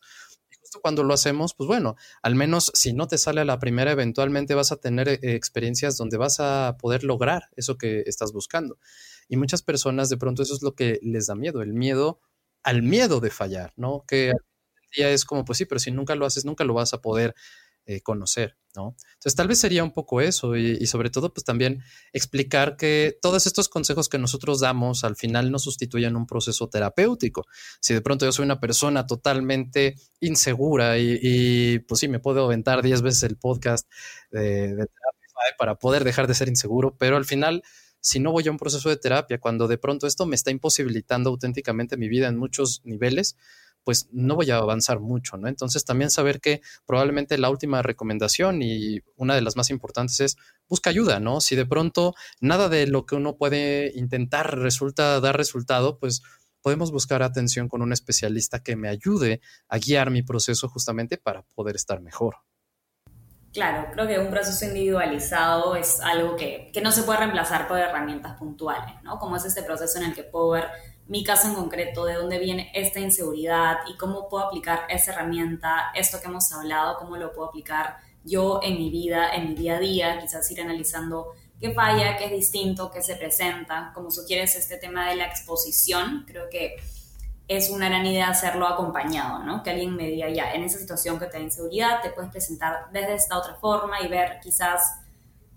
Cuando 0.83 1.03
lo 1.03 1.15
hacemos, 1.15 1.55
pues 1.55 1.67
bueno, 1.67 1.97
al 2.23 2.35
menos 2.35 2.71
si 2.75 2.93
no 2.93 3.07
te 3.09 3.19
sale 3.19 3.41
a 3.41 3.45
la 3.45 3.59
primera, 3.59 3.93
eventualmente 3.93 4.55
vas 4.55 4.73
a 4.73 4.77
tener 4.77 5.09
eh, 5.09 5.19
experiencias 5.23 5.97
donde 5.97 6.17
vas 6.17 6.41
a 6.41 6.77
poder 6.79 7.05
lograr 7.05 7.51
eso 7.57 7.79
que 7.79 8.03
estás 8.07 8.33
buscando. 8.33 8.79
Y 9.29 9.37
muchas 9.37 9.63
personas 9.63 10.09
de 10.09 10.17
pronto 10.17 10.43
eso 10.43 10.55
es 10.55 10.63
lo 10.63 10.75
que 10.75 10.99
les 11.03 11.27
da 11.27 11.35
miedo, 11.35 11.63
el 11.63 11.73
miedo 11.73 12.21
al 12.63 12.83
miedo 12.83 13.21
de 13.21 13.31
fallar, 13.31 13.73
¿no? 13.77 14.05
Que 14.09 14.33
día 14.93 15.11
es 15.11 15.25
como, 15.25 15.45
pues 15.45 15.59
sí, 15.59 15.67
pero 15.67 15.79
si 15.79 15.93
nunca 15.93 16.17
lo 16.17 16.27
haces, 16.27 16.45
nunca 16.45 16.65
lo 16.65 16.75
vas 16.75 16.93
a 16.95 17.01
poder 17.01 17.35
eh, 17.87 18.01
conocer, 18.03 18.57
¿no? 18.75 18.97
Entonces 19.15 19.35
tal 19.37 19.49
vez 19.49 19.61
sería 19.61 19.85
un 19.85 19.93
poco 19.93 20.21
eso 20.21 20.57
y, 20.57 20.85
sobre 20.87 21.09
todo 21.09 21.33
pues 21.33 21.45
también 21.45 21.83
explicar 22.13 22.77
que 22.77 23.17
todos 23.23 23.47
estos 23.47 23.69
consejos 23.69 24.09
que 24.09 24.19
nosotros 24.19 24.61
damos 24.61 25.05
al 25.05 25.17
final 25.17 25.51
no 25.51 25.59
sustituyen 25.59 26.17
un 26.17 26.27
proceso 26.27 26.69
terapéutico. 26.69 27.47
Si 27.81 27.95
de 27.95 28.01
pronto 28.01 28.25
yo 28.27 28.33
soy 28.33 28.45
una 28.45 28.61
persona 28.61 29.07
totalmente 29.07 29.95
insegura 30.21 30.99
y, 30.99 31.79
pues 31.81 32.01
sí, 32.01 32.09
me 32.09 32.19
puedo 32.19 32.45
aventar 32.45 32.83
10 32.83 33.03
veces 33.03 33.23
el 33.23 33.37
podcast 33.37 33.89
de, 34.31 34.75
de 34.75 34.87
para 35.59 35.77
poder 35.77 36.05
dejar 36.05 36.27
de 36.27 36.35
ser 36.35 36.49
inseguro, 36.49 36.97
pero 36.99 37.17
al 37.17 37.25
final 37.25 37.63
si 38.07 38.21
no 38.21 38.31
voy 38.31 38.47
a 38.47 38.53
un 38.53 38.57
proceso 38.57 38.89
de 38.89 38.97
terapia, 38.97 39.41
cuando 39.41 39.67
de 39.67 39.79
pronto 39.79 40.07
esto 40.07 40.27
me 40.27 40.37
está 40.37 40.53
imposibilitando 40.53 41.29
auténticamente 41.29 41.97
mi 41.97 42.09
vida 42.09 42.29
en 42.29 42.39
muchos 42.39 42.81
niveles, 42.85 43.37
pues 43.83 44.09
no 44.13 44.37
voy 44.37 44.49
a 44.53 44.59
avanzar 44.59 45.01
mucho, 45.01 45.37
¿no? 45.37 45.49
Entonces 45.49 45.85
también 45.85 46.13
saber 46.13 46.41
que 46.41 46.61
probablemente 46.87 47.37
la 47.37 47.51
última 47.51 47.83
recomendación 47.83 48.63
y 48.63 49.01
una 49.17 49.35
de 49.35 49.41
las 49.41 49.57
más 49.57 49.71
importantes 49.71 50.21
es 50.21 50.37
busca 50.69 50.89
ayuda, 50.91 51.19
¿no? 51.19 51.41
Si 51.41 51.57
de 51.57 51.67
pronto 51.67 52.15
nada 52.41 52.69
de 52.69 52.87
lo 52.87 53.07
que 53.07 53.17
uno 53.17 53.37
puede 53.37 53.91
intentar 53.97 54.57
resulta 54.57 55.19
dar 55.19 55.37
resultado, 55.37 55.99
pues 55.99 56.23
podemos 56.63 56.93
buscar 56.93 57.25
atención 57.25 57.69
con 57.69 57.83
un 57.83 57.93
especialista 57.93 58.63
que 58.63 58.77
me 58.77 58.89
ayude 58.89 59.41
a 59.67 59.79
guiar 59.79 60.13
mi 60.13 60.23
proceso 60.23 60.69
justamente 60.69 61.19
para 61.19 61.43
poder 61.57 61.75
estar 61.75 62.01
mejor. 62.01 62.37
Claro, 63.57 63.89
creo 63.91 64.07
que 64.07 64.19
un 64.19 64.29
proceso 64.29 64.67
individualizado 64.67 65.77
es 65.77 65.99
algo 66.01 66.37
que, 66.37 66.71
que 66.75 66.83
no 66.83 66.93
se 66.93 67.05
puede 67.05 67.21
reemplazar 67.21 67.67
por 67.67 67.79
herramientas 67.79 68.37
puntuales, 68.37 69.03
¿no? 69.03 69.19
Como 69.19 69.35
es 69.37 69.47
este 69.47 69.63
proceso 69.63 69.97
en 69.97 70.05
el 70.05 70.15
que 70.15 70.25
puedo 70.25 70.51
ver 70.51 70.69
mi 71.07 71.25
caso 71.25 71.49
en 71.49 71.55
concreto, 71.55 72.05
de 72.05 72.17
dónde 72.17 72.39
viene 72.39 72.71
esta 72.75 73.01
inseguridad 73.01 73.79
y 73.89 73.97
cómo 73.97 74.29
puedo 74.29 74.45
aplicar 74.45 74.81
esa 74.91 75.13
herramienta, 75.13 75.91
esto 75.95 76.21
que 76.21 76.27
hemos 76.27 76.53
hablado, 76.53 76.99
cómo 76.99 77.17
lo 77.17 77.33
puedo 77.33 77.49
aplicar 77.49 77.97
yo 78.25 78.61
en 78.63 78.77
mi 78.77 78.91
vida, 78.91 79.35
en 79.35 79.49
mi 79.49 79.55
día 79.55 79.77
a 79.77 79.81
día, 79.81 80.21
quizás 80.21 80.51
ir 80.51 80.61
analizando 80.61 81.33
qué 81.59 81.73
falla, 81.73 82.19
qué 82.19 82.27
es 82.27 82.33
distinto, 82.33 82.91
qué 82.91 83.01
se 83.01 83.17
presenta. 83.17 83.91
Como 83.95 84.11
sugieres 84.11 84.55
este 84.55 84.77
tema 84.77 85.09
de 85.09 85.17
la 85.17 85.25
exposición, 85.25 86.25
creo 86.27 86.51
que 86.51 86.77
es 87.49 87.71
una 87.71 87.89
gran 87.89 88.05
idea 88.07 88.29
hacerlo 88.29 88.67
acompañado, 88.67 89.45
¿no? 89.45 89.63
Que 89.63 89.71
alguien 89.71 89.95
me 89.95 90.09
diga, 90.09 90.29
ya, 90.29 90.53
en 90.53 90.65
esa 90.65 90.79
situación 90.79 91.19
que 91.19 91.27
te 91.27 91.39
da 91.39 91.45
inseguridad, 91.45 92.03
te 92.03 92.11
puedes 92.11 92.31
presentar 92.31 92.91
desde 92.93 93.15
esta 93.15 93.39
otra 93.39 93.55
forma 93.55 94.01
y 94.01 94.09
ver 94.09 94.41
quizás 94.43 94.83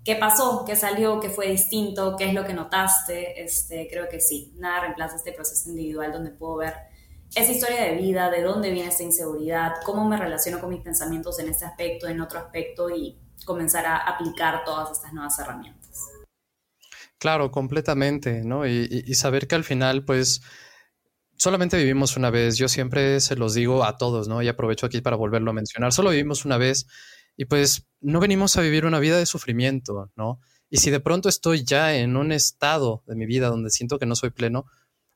¿Qué 0.09 0.15
pasó? 0.15 0.63
¿Qué 0.65 0.75
salió? 0.75 1.19
¿Qué 1.19 1.29
fue 1.29 1.51
distinto? 1.51 2.15
¿Qué 2.17 2.25
es 2.29 2.33
lo 2.33 2.45
que 2.45 2.53
notaste? 2.53 3.43
Este, 3.43 3.87
creo 3.91 4.07
que 4.09 4.19
sí, 4.19 4.53
nada 4.57 4.81
reemplaza 4.81 5.17
este 5.17 5.33
proceso 5.33 5.69
individual 5.69 6.11
donde 6.11 6.31
puedo 6.31 6.55
ver 6.57 6.73
esa 7.35 7.51
historia 7.51 7.83
de 7.83 7.95
vida, 7.95 8.31
de 8.31 8.41
dónde 8.41 8.71
viene 8.71 8.89
esta 8.89 9.03
inseguridad, 9.03 9.73
cómo 9.85 10.07
me 10.07 10.17
relaciono 10.17 10.59
con 10.59 10.69
mis 10.69 10.81
pensamientos 10.81 11.37
en 11.39 11.49
este 11.49 11.65
aspecto, 11.65 12.07
en 12.07 12.21
otro 12.21 12.39
aspecto 12.39 12.89
y 12.89 13.19
comenzar 13.45 13.85
a 13.85 13.97
aplicar 13.97 14.63
todas 14.63 14.91
estas 14.91 15.13
nuevas 15.13 15.37
herramientas. 15.37 16.07
Claro, 17.19 17.51
completamente, 17.51 18.41
¿no? 18.43 18.65
Y 18.65 19.13
saber 19.13 19.47
que 19.47 19.55
al 19.55 19.63
final, 19.65 20.05
pues, 20.05 20.41
solamente 21.39 21.77
vivimos 21.77 22.17
una 22.17 22.29
vez. 22.29 22.57
Yo 22.57 22.67
siempre 22.67 23.19
se 23.21 23.35
los 23.35 23.53
digo 23.55 23.83
a 23.83 23.97
todos, 23.97 24.27
¿no? 24.27 24.41
Y 24.43 24.47
aprovecho 24.47 24.85
aquí 24.85 25.01
para 25.01 25.15
volverlo 25.15 25.51
a 25.51 25.53
mencionar. 25.53 25.93
Solo 25.93 26.11
vivimos 26.11 26.45
una 26.45 26.57
vez 26.57 26.85
y 27.37 27.45
pues 27.45 27.87
no 28.01 28.19
venimos 28.19 28.57
a 28.57 28.61
vivir 28.61 28.85
una 28.85 28.99
vida 28.99 29.17
de 29.17 29.25
sufrimiento, 29.25 30.11
¿no? 30.15 30.39
Y 30.69 30.77
si 30.77 30.91
de 30.91 30.99
pronto 30.99 31.29
estoy 31.29 31.63
ya 31.63 31.95
en 31.95 32.15
un 32.17 32.31
estado 32.31 33.03
de 33.07 33.15
mi 33.15 33.25
vida 33.25 33.47
donde 33.47 33.71
siento 33.71 33.97
que 33.97 34.05
no 34.05 34.15
soy 34.15 34.29
pleno, 34.29 34.65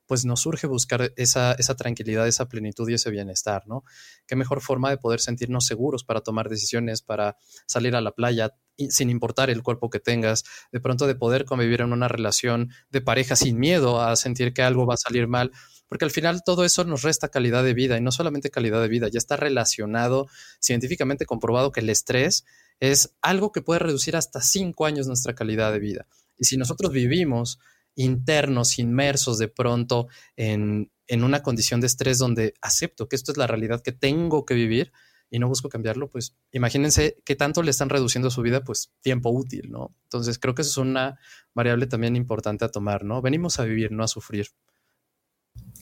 pues 0.06 0.24
nos 0.24 0.40
surge 0.40 0.66
buscar 0.66 1.12
esa, 1.16 1.52
esa 1.52 1.76
tranquilidad, 1.76 2.26
esa 2.26 2.48
plenitud 2.48 2.88
y 2.88 2.94
ese 2.94 3.10
bienestar, 3.10 3.62
¿no? 3.66 3.84
Qué 4.26 4.36
mejor 4.36 4.60
forma 4.60 4.90
de 4.90 4.96
poder 4.96 5.20
sentirnos 5.20 5.66
seguros 5.66 6.04
para 6.04 6.22
tomar 6.22 6.48
decisiones, 6.48 7.02
para 7.02 7.36
salir 7.66 7.94
a 7.94 8.00
la 8.00 8.12
playa 8.12 8.54
sin 8.88 9.08
importar 9.08 9.50
el 9.50 9.62
cuerpo 9.62 9.88
que 9.88 10.00
tengas, 10.00 10.44
de 10.72 10.80
pronto 10.80 11.06
de 11.06 11.14
poder 11.14 11.44
convivir 11.44 11.80
en 11.80 11.92
una 11.92 12.08
relación 12.08 12.70
de 12.90 13.00
pareja 13.00 13.36
sin 13.36 13.58
miedo 13.58 14.00
a 14.00 14.16
sentir 14.16 14.52
que 14.52 14.62
algo 14.62 14.86
va 14.86 14.94
a 14.94 14.98
salir 14.98 15.28
mal 15.28 15.52
porque 15.88 16.04
al 16.04 16.10
final 16.10 16.42
todo 16.44 16.64
eso 16.64 16.84
nos 16.84 17.02
resta 17.02 17.28
calidad 17.28 17.64
de 17.64 17.74
vida 17.74 17.96
y 17.96 18.00
no 18.00 18.12
solamente 18.12 18.50
calidad 18.50 18.80
de 18.80 18.88
vida, 18.88 19.08
ya 19.08 19.18
está 19.18 19.36
relacionado, 19.36 20.28
científicamente 20.60 21.26
comprobado 21.26 21.72
que 21.72 21.80
el 21.80 21.90
estrés 21.90 22.44
es 22.80 23.14
algo 23.22 23.52
que 23.52 23.62
puede 23.62 23.80
reducir 23.80 24.16
hasta 24.16 24.40
cinco 24.40 24.86
años 24.86 25.06
nuestra 25.06 25.34
calidad 25.34 25.72
de 25.72 25.78
vida. 25.78 26.06
Y 26.36 26.44
si 26.44 26.56
nosotros 26.56 26.92
vivimos 26.92 27.58
internos, 27.94 28.78
inmersos 28.78 29.38
de 29.38 29.48
pronto 29.48 30.08
en, 30.36 30.90
en 31.06 31.22
una 31.22 31.42
condición 31.42 31.80
de 31.80 31.86
estrés 31.86 32.18
donde 32.18 32.54
acepto 32.60 33.08
que 33.08 33.16
esto 33.16 33.30
es 33.30 33.38
la 33.38 33.46
realidad 33.46 33.82
que 33.82 33.92
tengo 33.92 34.44
que 34.44 34.54
vivir, 34.54 34.92
y 35.34 35.40
no 35.40 35.48
busco 35.48 35.68
cambiarlo, 35.68 36.08
pues 36.10 36.36
imagínense 36.52 37.20
qué 37.24 37.34
tanto 37.34 37.64
le 37.64 37.72
están 37.72 37.88
reduciendo 37.88 38.30
su 38.30 38.40
vida, 38.42 38.62
pues 38.62 38.92
tiempo 39.00 39.30
útil, 39.30 39.68
¿no? 39.68 39.92
Entonces 40.04 40.38
creo 40.38 40.54
que 40.54 40.62
eso 40.62 40.70
es 40.70 40.76
una 40.76 41.18
variable 41.54 41.88
también 41.88 42.14
importante 42.14 42.64
a 42.64 42.68
tomar, 42.68 43.04
¿no? 43.04 43.20
Venimos 43.20 43.58
a 43.58 43.64
vivir, 43.64 43.90
no 43.90 44.04
a 44.04 44.08
sufrir. 44.08 44.46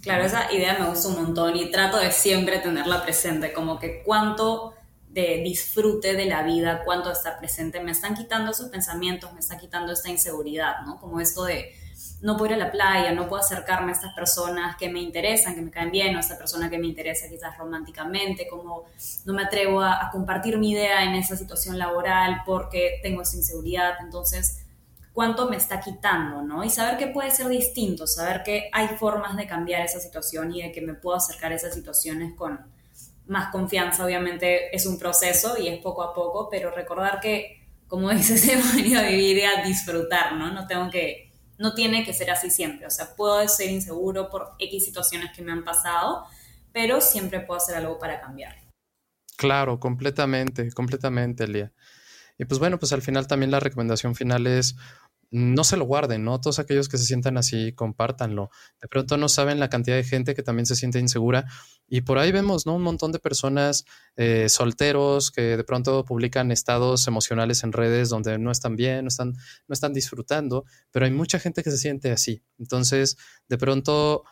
Claro, 0.02 0.24
esa 0.24 0.52
idea 0.52 0.76
me 0.80 0.88
gusta 0.88 1.08
un 1.08 1.22
montón 1.22 1.54
y 1.56 1.70
trato 1.70 1.96
de 1.96 2.10
siempre 2.10 2.58
tenerla 2.58 3.04
presente, 3.04 3.52
como 3.52 3.78
que 3.78 4.02
cuánto 4.02 4.74
de 5.08 5.42
disfrute 5.44 6.14
de 6.14 6.24
la 6.24 6.42
vida, 6.42 6.82
cuánto 6.84 7.12
está 7.12 7.38
presente, 7.38 7.78
me 7.80 7.92
están 7.92 8.16
quitando 8.16 8.50
esos 8.50 8.68
pensamientos, 8.68 9.32
me 9.32 9.38
está 9.38 9.58
quitando 9.58 9.92
esta 9.92 10.10
inseguridad, 10.10 10.80
¿no? 10.84 10.98
Como 10.98 11.20
esto 11.20 11.44
de 11.44 11.76
no 12.20 12.36
puedo 12.36 12.52
ir 12.52 12.60
a 12.60 12.64
la 12.64 12.72
playa, 12.72 13.12
no 13.12 13.28
puedo 13.28 13.42
acercarme 13.42 13.92
a 13.92 13.94
estas 13.94 14.12
personas 14.12 14.76
que 14.76 14.88
me 14.88 15.00
interesan, 15.00 15.54
que 15.54 15.62
me 15.62 15.70
caen 15.70 15.92
bien, 15.92 16.16
o 16.16 16.18
a 16.18 16.20
esta 16.20 16.36
persona 16.36 16.68
que 16.68 16.78
me 16.78 16.88
interesa 16.88 17.28
quizás 17.28 17.56
románticamente, 17.56 18.48
como 18.48 18.86
no 19.24 19.34
me 19.34 19.42
atrevo 19.44 19.82
a, 19.82 20.04
a 20.04 20.10
compartir 20.10 20.58
mi 20.58 20.72
idea 20.72 21.04
en 21.04 21.14
esa 21.14 21.36
situación 21.36 21.78
laboral 21.78 22.42
porque 22.44 22.98
tengo 23.04 23.22
esa 23.22 23.36
inseguridad, 23.36 23.94
entonces 24.00 24.61
cuánto 25.12 25.48
me 25.48 25.56
está 25.56 25.80
quitando, 25.80 26.42
¿no? 26.42 26.64
Y 26.64 26.70
saber 26.70 26.96
que 26.96 27.08
puede 27.08 27.30
ser 27.30 27.48
distinto, 27.48 28.06
saber 28.06 28.42
que 28.42 28.70
hay 28.72 28.88
formas 28.98 29.36
de 29.36 29.46
cambiar 29.46 29.82
esa 29.82 30.00
situación 30.00 30.54
y 30.54 30.62
de 30.62 30.72
que 30.72 30.80
me 30.80 30.94
puedo 30.94 31.16
acercar 31.16 31.52
a 31.52 31.56
esas 31.56 31.74
situaciones 31.74 32.34
con 32.34 32.58
más 33.26 33.50
confianza. 33.52 34.04
Obviamente 34.04 34.74
es 34.74 34.86
un 34.86 34.98
proceso 34.98 35.56
y 35.58 35.68
es 35.68 35.80
poco 35.80 36.02
a 36.02 36.14
poco, 36.14 36.48
pero 36.50 36.70
recordar 36.70 37.20
que, 37.20 37.62
como 37.88 38.10
dices, 38.14 38.48
hemos 38.48 38.74
venido 38.74 39.00
a 39.00 39.04
vivir 39.04 39.38
y 39.38 39.42
a 39.42 39.64
disfrutar, 39.64 40.34
¿no? 40.34 40.52
No 40.52 40.66
tengo 40.66 40.90
que, 40.90 41.30
no 41.58 41.74
tiene 41.74 42.04
que 42.04 42.14
ser 42.14 42.30
así 42.30 42.50
siempre. 42.50 42.86
O 42.86 42.90
sea, 42.90 43.14
puedo 43.14 43.46
ser 43.48 43.70
inseguro 43.70 44.30
por 44.30 44.52
X 44.58 44.84
situaciones 44.84 45.30
que 45.32 45.42
me 45.42 45.52
han 45.52 45.64
pasado, 45.64 46.24
pero 46.72 47.00
siempre 47.00 47.40
puedo 47.40 47.58
hacer 47.58 47.76
algo 47.76 47.98
para 47.98 48.20
cambiar. 48.20 48.56
Claro, 49.36 49.78
completamente, 49.78 50.70
completamente, 50.72 51.44
Elia. 51.44 51.72
Y 52.38 52.44
pues 52.44 52.58
bueno, 52.58 52.78
pues 52.78 52.92
al 52.92 53.02
final 53.02 53.26
también 53.26 53.50
la 53.50 53.60
recomendación 53.60 54.14
final 54.14 54.46
es 54.46 54.76
no 55.32 55.64
se 55.64 55.78
lo 55.78 55.86
guarden, 55.86 56.24
¿no? 56.24 56.40
Todos 56.40 56.58
aquellos 56.58 56.90
que 56.90 56.98
se 56.98 57.06
sientan 57.06 57.38
así, 57.38 57.72
compártanlo. 57.72 58.50
De 58.82 58.86
pronto 58.86 59.16
no 59.16 59.30
saben 59.30 59.58
la 59.58 59.70
cantidad 59.70 59.96
de 59.96 60.04
gente 60.04 60.34
que 60.34 60.42
también 60.42 60.66
se 60.66 60.76
siente 60.76 60.98
insegura 60.98 61.46
y 61.88 62.02
por 62.02 62.18
ahí 62.18 62.32
vemos, 62.32 62.66
¿no? 62.66 62.74
Un 62.74 62.82
montón 62.82 63.12
de 63.12 63.18
personas 63.18 63.86
eh, 64.16 64.50
solteros 64.50 65.30
que 65.30 65.56
de 65.56 65.64
pronto 65.64 66.04
publican 66.04 66.52
estados 66.52 67.08
emocionales 67.08 67.64
en 67.64 67.72
redes 67.72 68.10
donde 68.10 68.38
no 68.38 68.50
están 68.50 68.76
bien, 68.76 69.04
no 69.04 69.08
están, 69.08 69.32
no 69.66 69.72
están 69.72 69.94
disfrutando, 69.94 70.66
pero 70.90 71.06
hay 71.06 71.12
mucha 71.12 71.38
gente 71.38 71.62
que 71.62 71.70
se 71.70 71.78
siente 71.78 72.12
así. 72.12 72.42
Entonces, 72.58 73.16
de 73.48 73.56
pronto 73.56 74.24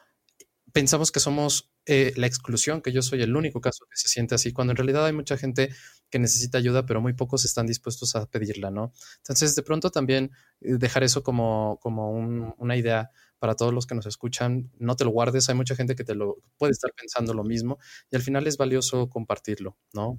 pensamos 0.72 1.12
que 1.12 1.20
somos 1.20 1.70
eh, 1.86 2.12
la 2.16 2.26
exclusión, 2.26 2.82
que 2.82 2.92
yo 2.92 3.02
soy 3.02 3.22
el 3.22 3.36
único 3.36 3.60
caso 3.60 3.84
que 3.90 3.96
se 3.96 4.08
siente 4.08 4.34
así, 4.34 4.52
cuando 4.52 4.72
en 4.72 4.76
realidad 4.76 5.06
hay 5.06 5.12
mucha 5.12 5.36
gente 5.36 5.70
que 6.10 6.18
necesita 6.18 6.58
ayuda, 6.58 6.86
pero 6.86 7.00
muy 7.00 7.12
pocos 7.12 7.44
están 7.44 7.66
dispuestos 7.66 8.16
a 8.16 8.26
pedirla, 8.26 8.70
¿no? 8.70 8.92
Entonces, 9.18 9.54
de 9.54 9.62
pronto 9.62 9.90
también 9.90 10.32
eh, 10.60 10.76
dejar 10.78 11.04
eso 11.04 11.22
como, 11.22 11.78
como 11.80 12.10
una 12.10 12.76
idea 12.76 13.10
para 13.38 13.54
todos 13.54 13.72
los 13.72 13.86
que 13.86 13.94
nos 13.94 14.06
escuchan, 14.06 14.70
no 14.78 14.96
te 14.96 15.04
lo 15.04 15.10
guardes, 15.10 15.48
hay 15.48 15.54
mucha 15.54 15.74
gente 15.74 15.94
que 15.94 16.04
te 16.04 16.14
lo 16.14 16.42
puede 16.58 16.72
estar 16.72 16.92
pensando 16.92 17.32
lo 17.32 17.42
mismo 17.42 17.78
y 18.10 18.16
al 18.16 18.22
final 18.22 18.46
es 18.46 18.56
valioso 18.56 19.08
compartirlo, 19.08 19.78
¿no? 19.94 20.18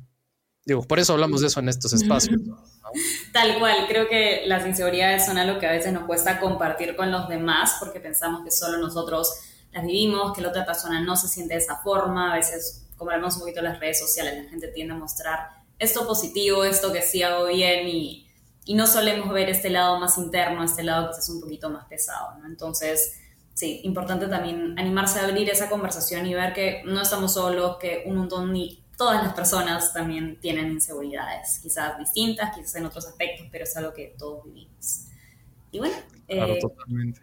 Digo, 0.65 0.83
por 0.83 0.99
eso 0.99 1.13
hablamos 1.13 1.41
de 1.41 1.47
eso 1.47 1.59
en 1.59 1.69
estos 1.69 1.91
espacios. 1.93 2.39
Tal 3.33 3.57
cual, 3.57 3.87
creo 3.87 4.07
que 4.07 4.43
las 4.45 4.65
inseguridades 4.65 5.25
son 5.25 5.37
algo 5.37 5.59
que 5.59 5.65
a 5.65 5.71
veces 5.71 5.91
nos 5.91 6.03
cuesta 6.03 6.39
compartir 6.39 6.95
con 6.95 7.11
los 7.11 7.27
demás 7.27 7.77
porque 7.79 7.99
pensamos 7.99 8.43
que 8.43 8.51
solo 8.51 8.77
nosotros 8.77 9.31
las 9.71 9.85
vivimos, 9.85 10.33
que 10.33 10.41
la 10.41 10.49
otra 10.49 10.65
persona 10.65 11.01
no 11.01 11.15
se 11.15 11.27
siente 11.27 11.53
de 11.53 11.59
esa 11.59 11.77
forma, 11.77 12.33
a 12.33 12.35
veces, 12.35 12.87
como 12.97 13.11
vemos 13.11 13.35
un 13.35 13.41
poquito 13.41 13.59
en 13.59 13.65
las 13.65 13.79
redes 13.79 13.99
sociales, 13.99 14.43
la 14.43 14.49
gente 14.49 14.67
tiende 14.69 14.93
a 14.93 14.97
mostrar 14.97 15.61
esto 15.79 16.05
positivo, 16.05 16.63
esto 16.63 16.91
que 16.91 17.01
sí 17.01 17.23
hago 17.23 17.47
bien 17.47 17.87
y, 17.87 18.27
y 18.65 18.75
no 18.75 18.85
solemos 18.85 19.33
ver 19.33 19.49
este 19.49 19.69
lado 19.69 19.99
más 19.99 20.17
interno, 20.17 20.63
este 20.63 20.83
lado 20.83 21.11
que 21.11 21.19
es 21.19 21.29
un 21.29 21.41
poquito 21.41 21.69
más 21.69 21.85
pesado, 21.85 22.37
¿no? 22.37 22.45
Entonces, 22.45 23.19
sí, 23.53 23.81
importante 23.83 24.27
también 24.27 24.77
animarse 24.77 25.19
a 25.19 25.25
abrir 25.25 25.49
esa 25.49 25.69
conversación 25.69 26.25
y 26.27 26.33
ver 26.33 26.53
que 26.53 26.83
no 26.85 27.01
estamos 27.01 27.33
solos, 27.33 27.77
que 27.77 28.03
un 28.05 28.17
montón 28.17 28.53
ni 28.53 28.83
todas 28.97 29.23
las 29.23 29.33
personas 29.33 29.93
también 29.93 30.39
tienen 30.39 30.71
inseguridades, 30.71 31.59
quizás 31.63 31.97
distintas, 31.97 32.55
quizás 32.55 32.75
en 32.75 32.85
otros 32.85 33.07
aspectos, 33.07 33.47
pero 33.51 33.63
es 33.63 33.75
algo 33.75 33.93
que 33.93 34.13
todos 34.17 34.45
vivimos. 34.45 35.05
Y 35.71 35.79
bueno, 35.79 35.95
eh, 36.27 36.59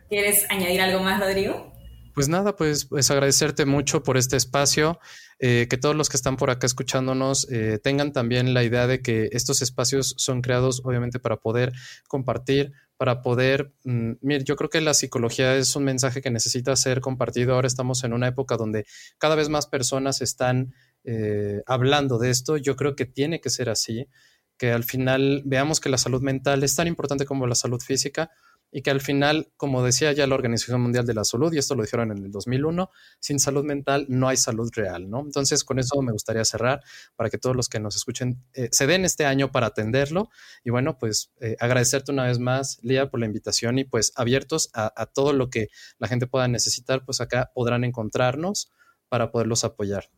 ¿quieres 0.08 0.44
añadir 0.50 0.80
algo 0.80 1.00
más, 1.00 1.20
Rodrigo? 1.20 1.72
Pues 2.18 2.28
nada, 2.28 2.56
pues, 2.56 2.86
pues 2.86 3.12
agradecerte 3.12 3.64
mucho 3.64 4.02
por 4.02 4.16
este 4.16 4.36
espacio, 4.36 4.98
eh, 5.38 5.68
que 5.70 5.76
todos 5.76 5.94
los 5.94 6.08
que 6.08 6.16
están 6.16 6.36
por 6.36 6.50
acá 6.50 6.66
escuchándonos 6.66 7.48
eh, 7.48 7.78
tengan 7.80 8.12
también 8.12 8.54
la 8.54 8.64
idea 8.64 8.88
de 8.88 9.02
que 9.02 9.28
estos 9.30 9.62
espacios 9.62 10.16
son 10.18 10.42
creados 10.42 10.82
obviamente 10.84 11.20
para 11.20 11.36
poder 11.36 11.72
compartir, 12.08 12.72
para 12.96 13.22
poder, 13.22 13.72
mm, 13.84 14.14
mire, 14.20 14.42
yo 14.42 14.56
creo 14.56 14.68
que 14.68 14.80
la 14.80 14.94
psicología 14.94 15.54
es 15.54 15.76
un 15.76 15.84
mensaje 15.84 16.20
que 16.20 16.32
necesita 16.32 16.74
ser 16.74 17.00
compartido. 17.00 17.54
Ahora 17.54 17.68
estamos 17.68 18.02
en 18.02 18.12
una 18.12 18.26
época 18.26 18.56
donde 18.56 18.84
cada 19.18 19.36
vez 19.36 19.48
más 19.48 19.68
personas 19.68 20.20
están 20.20 20.74
eh, 21.04 21.62
hablando 21.66 22.18
de 22.18 22.30
esto. 22.30 22.56
Yo 22.56 22.74
creo 22.74 22.96
que 22.96 23.06
tiene 23.06 23.40
que 23.40 23.50
ser 23.50 23.68
así, 23.68 24.08
que 24.56 24.72
al 24.72 24.82
final 24.82 25.44
veamos 25.46 25.78
que 25.78 25.88
la 25.88 25.98
salud 25.98 26.20
mental 26.20 26.64
es 26.64 26.74
tan 26.74 26.88
importante 26.88 27.26
como 27.26 27.46
la 27.46 27.54
salud 27.54 27.80
física 27.80 28.32
y 28.70 28.82
que 28.82 28.90
al 28.90 29.00
final, 29.00 29.50
como 29.56 29.82
decía 29.82 30.12
ya 30.12 30.26
la 30.26 30.34
Organización 30.34 30.80
Mundial 30.80 31.06
de 31.06 31.14
la 31.14 31.24
Salud, 31.24 31.52
y 31.52 31.58
esto 31.58 31.74
lo 31.74 31.82
dijeron 31.82 32.10
en 32.10 32.24
el 32.24 32.30
2001, 32.30 32.90
sin 33.20 33.38
salud 33.38 33.64
mental 33.64 34.06
no 34.08 34.28
hay 34.28 34.36
salud 34.36 34.70
real, 34.74 35.08
¿no? 35.08 35.20
Entonces, 35.20 35.64
con 35.64 35.78
eso 35.78 36.00
me 36.02 36.12
gustaría 36.12 36.44
cerrar 36.44 36.82
para 37.16 37.30
que 37.30 37.38
todos 37.38 37.56
los 37.56 37.68
que 37.68 37.80
nos 37.80 37.96
escuchen 37.96 38.44
eh, 38.52 38.68
se 38.70 38.86
den 38.86 39.04
este 39.04 39.24
año 39.24 39.50
para 39.50 39.68
atenderlo. 39.68 40.28
Y 40.64 40.70
bueno, 40.70 40.98
pues 40.98 41.32
eh, 41.40 41.56
agradecerte 41.60 42.12
una 42.12 42.24
vez 42.24 42.38
más, 42.38 42.78
Lía, 42.82 43.10
por 43.10 43.20
la 43.20 43.26
invitación 43.26 43.78
y 43.78 43.84
pues 43.84 44.12
abiertos 44.16 44.70
a, 44.74 44.92
a 44.96 45.06
todo 45.06 45.32
lo 45.32 45.50
que 45.50 45.68
la 45.98 46.08
gente 46.08 46.26
pueda 46.26 46.48
necesitar, 46.48 47.04
pues 47.04 47.20
acá 47.20 47.50
podrán 47.54 47.84
encontrarnos 47.84 48.70
para 49.08 49.30
poderlos 49.30 49.64
apoyar. 49.64 50.10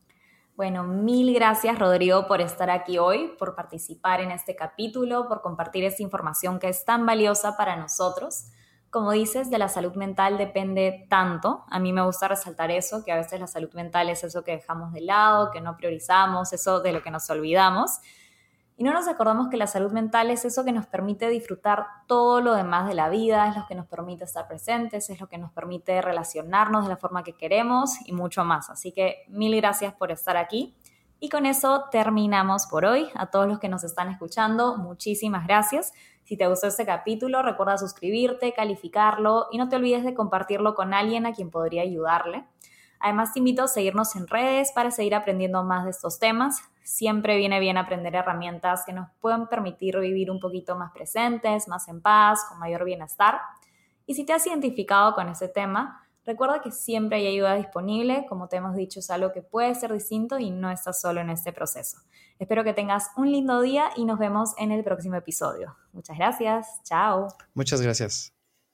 Bueno, 0.56 0.84
mil 0.84 1.32
gracias 1.32 1.78
Rodrigo 1.78 2.26
por 2.26 2.40
estar 2.40 2.68
aquí 2.70 2.98
hoy, 2.98 3.32
por 3.38 3.54
participar 3.54 4.20
en 4.20 4.30
este 4.30 4.54
capítulo, 4.54 5.26
por 5.26 5.40
compartir 5.40 5.84
esta 5.84 6.02
información 6.02 6.58
que 6.58 6.68
es 6.68 6.84
tan 6.84 7.06
valiosa 7.06 7.56
para 7.56 7.76
nosotros. 7.76 8.46
Como 8.90 9.12
dices, 9.12 9.50
de 9.50 9.58
la 9.58 9.68
salud 9.68 9.94
mental 9.94 10.36
depende 10.36 11.06
tanto. 11.08 11.64
A 11.70 11.78
mí 11.78 11.92
me 11.92 12.02
gusta 12.02 12.26
resaltar 12.26 12.70
eso, 12.72 13.04
que 13.04 13.12
a 13.12 13.16
veces 13.16 13.38
la 13.38 13.46
salud 13.46 13.72
mental 13.72 14.10
es 14.10 14.24
eso 14.24 14.42
que 14.42 14.50
dejamos 14.50 14.92
de 14.92 15.00
lado, 15.00 15.50
que 15.52 15.60
no 15.60 15.76
priorizamos, 15.76 16.52
eso 16.52 16.80
de 16.80 16.92
lo 16.92 17.02
que 17.02 17.12
nos 17.12 17.30
olvidamos. 17.30 18.00
Y 18.80 18.84
no 18.84 18.94
nos 18.94 19.08
acordamos 19.08 19.48
que 19.50 19.58
la 19.58 19.66
salud 19.66 19.92
mental 19.92 20.30
es 20.30 20.46
eso 20.46 20.64
que 20.64 20.72
nos 20.72 20.86
permite 20.86 21.28
disfrutar 21.28 21.86
todo 22.06 22.40
lo 22.40 22.54
demás 22.54 22.88
de 22.88 22.94
la 22.94 23.10
vida, 23.10 23.46
es 23.46 23.54
lo 23.54 23.66
que 23.66 23.74
nos 23.74 23.84
permite 23.86 24.24
estar 24.24 24.48
presentes, 24.48 25.10
es 25.10 25.20
lo 25.20 25.28
que 25.28 25.36
nos 25.36 25.52
permite 25.52 26.00
relacionarnos 26.00 26.84
de 26.84 26.88
la 26.88 26.96
forma 26.96 27.22
que 27.22 27.34
queremos 27.34 27.98
y 28.06 28.12
mucho 28.12 28.42
más. 28.42 28.70
Así 28.70 28.90
que 28.92 29.26
mil 29.28 29.54
gracias 29.54 29.92
por 29.92 30.10
estar 30.10 30.38
aquí. 30.38 30.74
Y 31.18 31.28
con 31.28 31.44
eso 31.44 31.88
terminamos 31.92 32.68
por 32.68 32.86
hoy. 32.86 33.10
A 33.16 33.26
todos 33.26 33.46
los 33.46 33.58
que 33.58 33.68
nos 33.68 33.84
están 33.84 34.08
escuchando, 34.08 34.78
muchísimas 34.78 35.46
gracias. 35.46 35.92
Si 36.24 36.38
te 36.38 36.46
gustó 36.46 36.68
este 36.68 36.86
capítulo, 36.86 37.42
recuerda 37.42 37.76
suscribirte, 37.76 38.54
calificarlo 38.54 39.48
y 39.52 39.58
no 39.58 39.68
te 39.68 39.76
olvides 39.76 40.04
de 40.04 40.14
compartirlo 40.14 40.74
con 40.74 40.94
alguien 40.94 41.26
a 41.26 41.34
quien 41.34 41.50
podría 41.50 41.82
ayudarle. 41.82 42.46
Además, 42.98 43.34
te 43.34 43.40
invito 43.40 43.62
a 43.62 43.68
seguirnos 43.68 44.16
en 44.16 44.26
redes 44.26 44.72
para 44.72 44.90
seguir 44.90 45.14
aprendiendo 45.14 45.64
más 45.64 45.84
de 45.84 45.90
estos 45.90 46.18
temas. 46.18 46.62
Siempre 46.90 47.36
viene 47.36 47.60
bien 47.60 47.76
aprender 47.76 48.16
herramientas 48.16 48.82
que 48.84 48.92
nos 48.92 49.08
puedan 49.20 49.48
permitir 49.48 49.96
vivir 50.00 50.28
un 50.28 50.40
poquito 50.40 50.74
más 50.74 50.90
presentes, 50.90 51.68
más 51.68 51.86
en 51.86 52.02
paz, 52.02 52.44
con 52.48 52.58
mayor 52.58 52.84
bienestar. 52.84 53.40
Y 54.06 54.14
si 54.14 54.26
te 54.26 54.32
has 54.32 54.44
identificado 54.44 55.14
con 55.14 55.28
ese 55.28 55.46
tema, 55.46 56.04
recuerda 56.24 56.60
que 56.60 56.72
siempre 56.72 57.18
hay 57.18 57.28
ayuda 57.28 57.54
disponible. 57.54 58.26
Como 58.28 58.48
te 58.48 58.56
hemos 58.56 58.74
dicho, 58.74 58.98
es 58.98 59.08
algo 59.08 59.30
que 59.30 59.40
puede 59.40 59.72
ser 59.76 59.92
distinto 59.92 60.40
y 60.40 60.50
no 60.50 60.68
estás 60.68 61.00
solo 61.00 61.20
en 61.20 61.30
este 61.30 61.52
proceso. 61.52 61.98
Espero 62.40 62.64
que 62.64 62.72
tengas 62.72 63.10
un 63.16 63.30
lindo 63.30 63.60
día 63.60 63.90
y 63.94 64.04
nos 64.04 64.18
vemos 64.18 64.54
en 64.58 64.72
el 64.72 64.82
próximo 64.82 65.14
episodio. 65.14 65.76
Muchas 65.92 66.18
gracias. 66.18 66.80
Chao. 66.82 67.28
Muchas 67.54 67.80
gracias. 67.80 68.39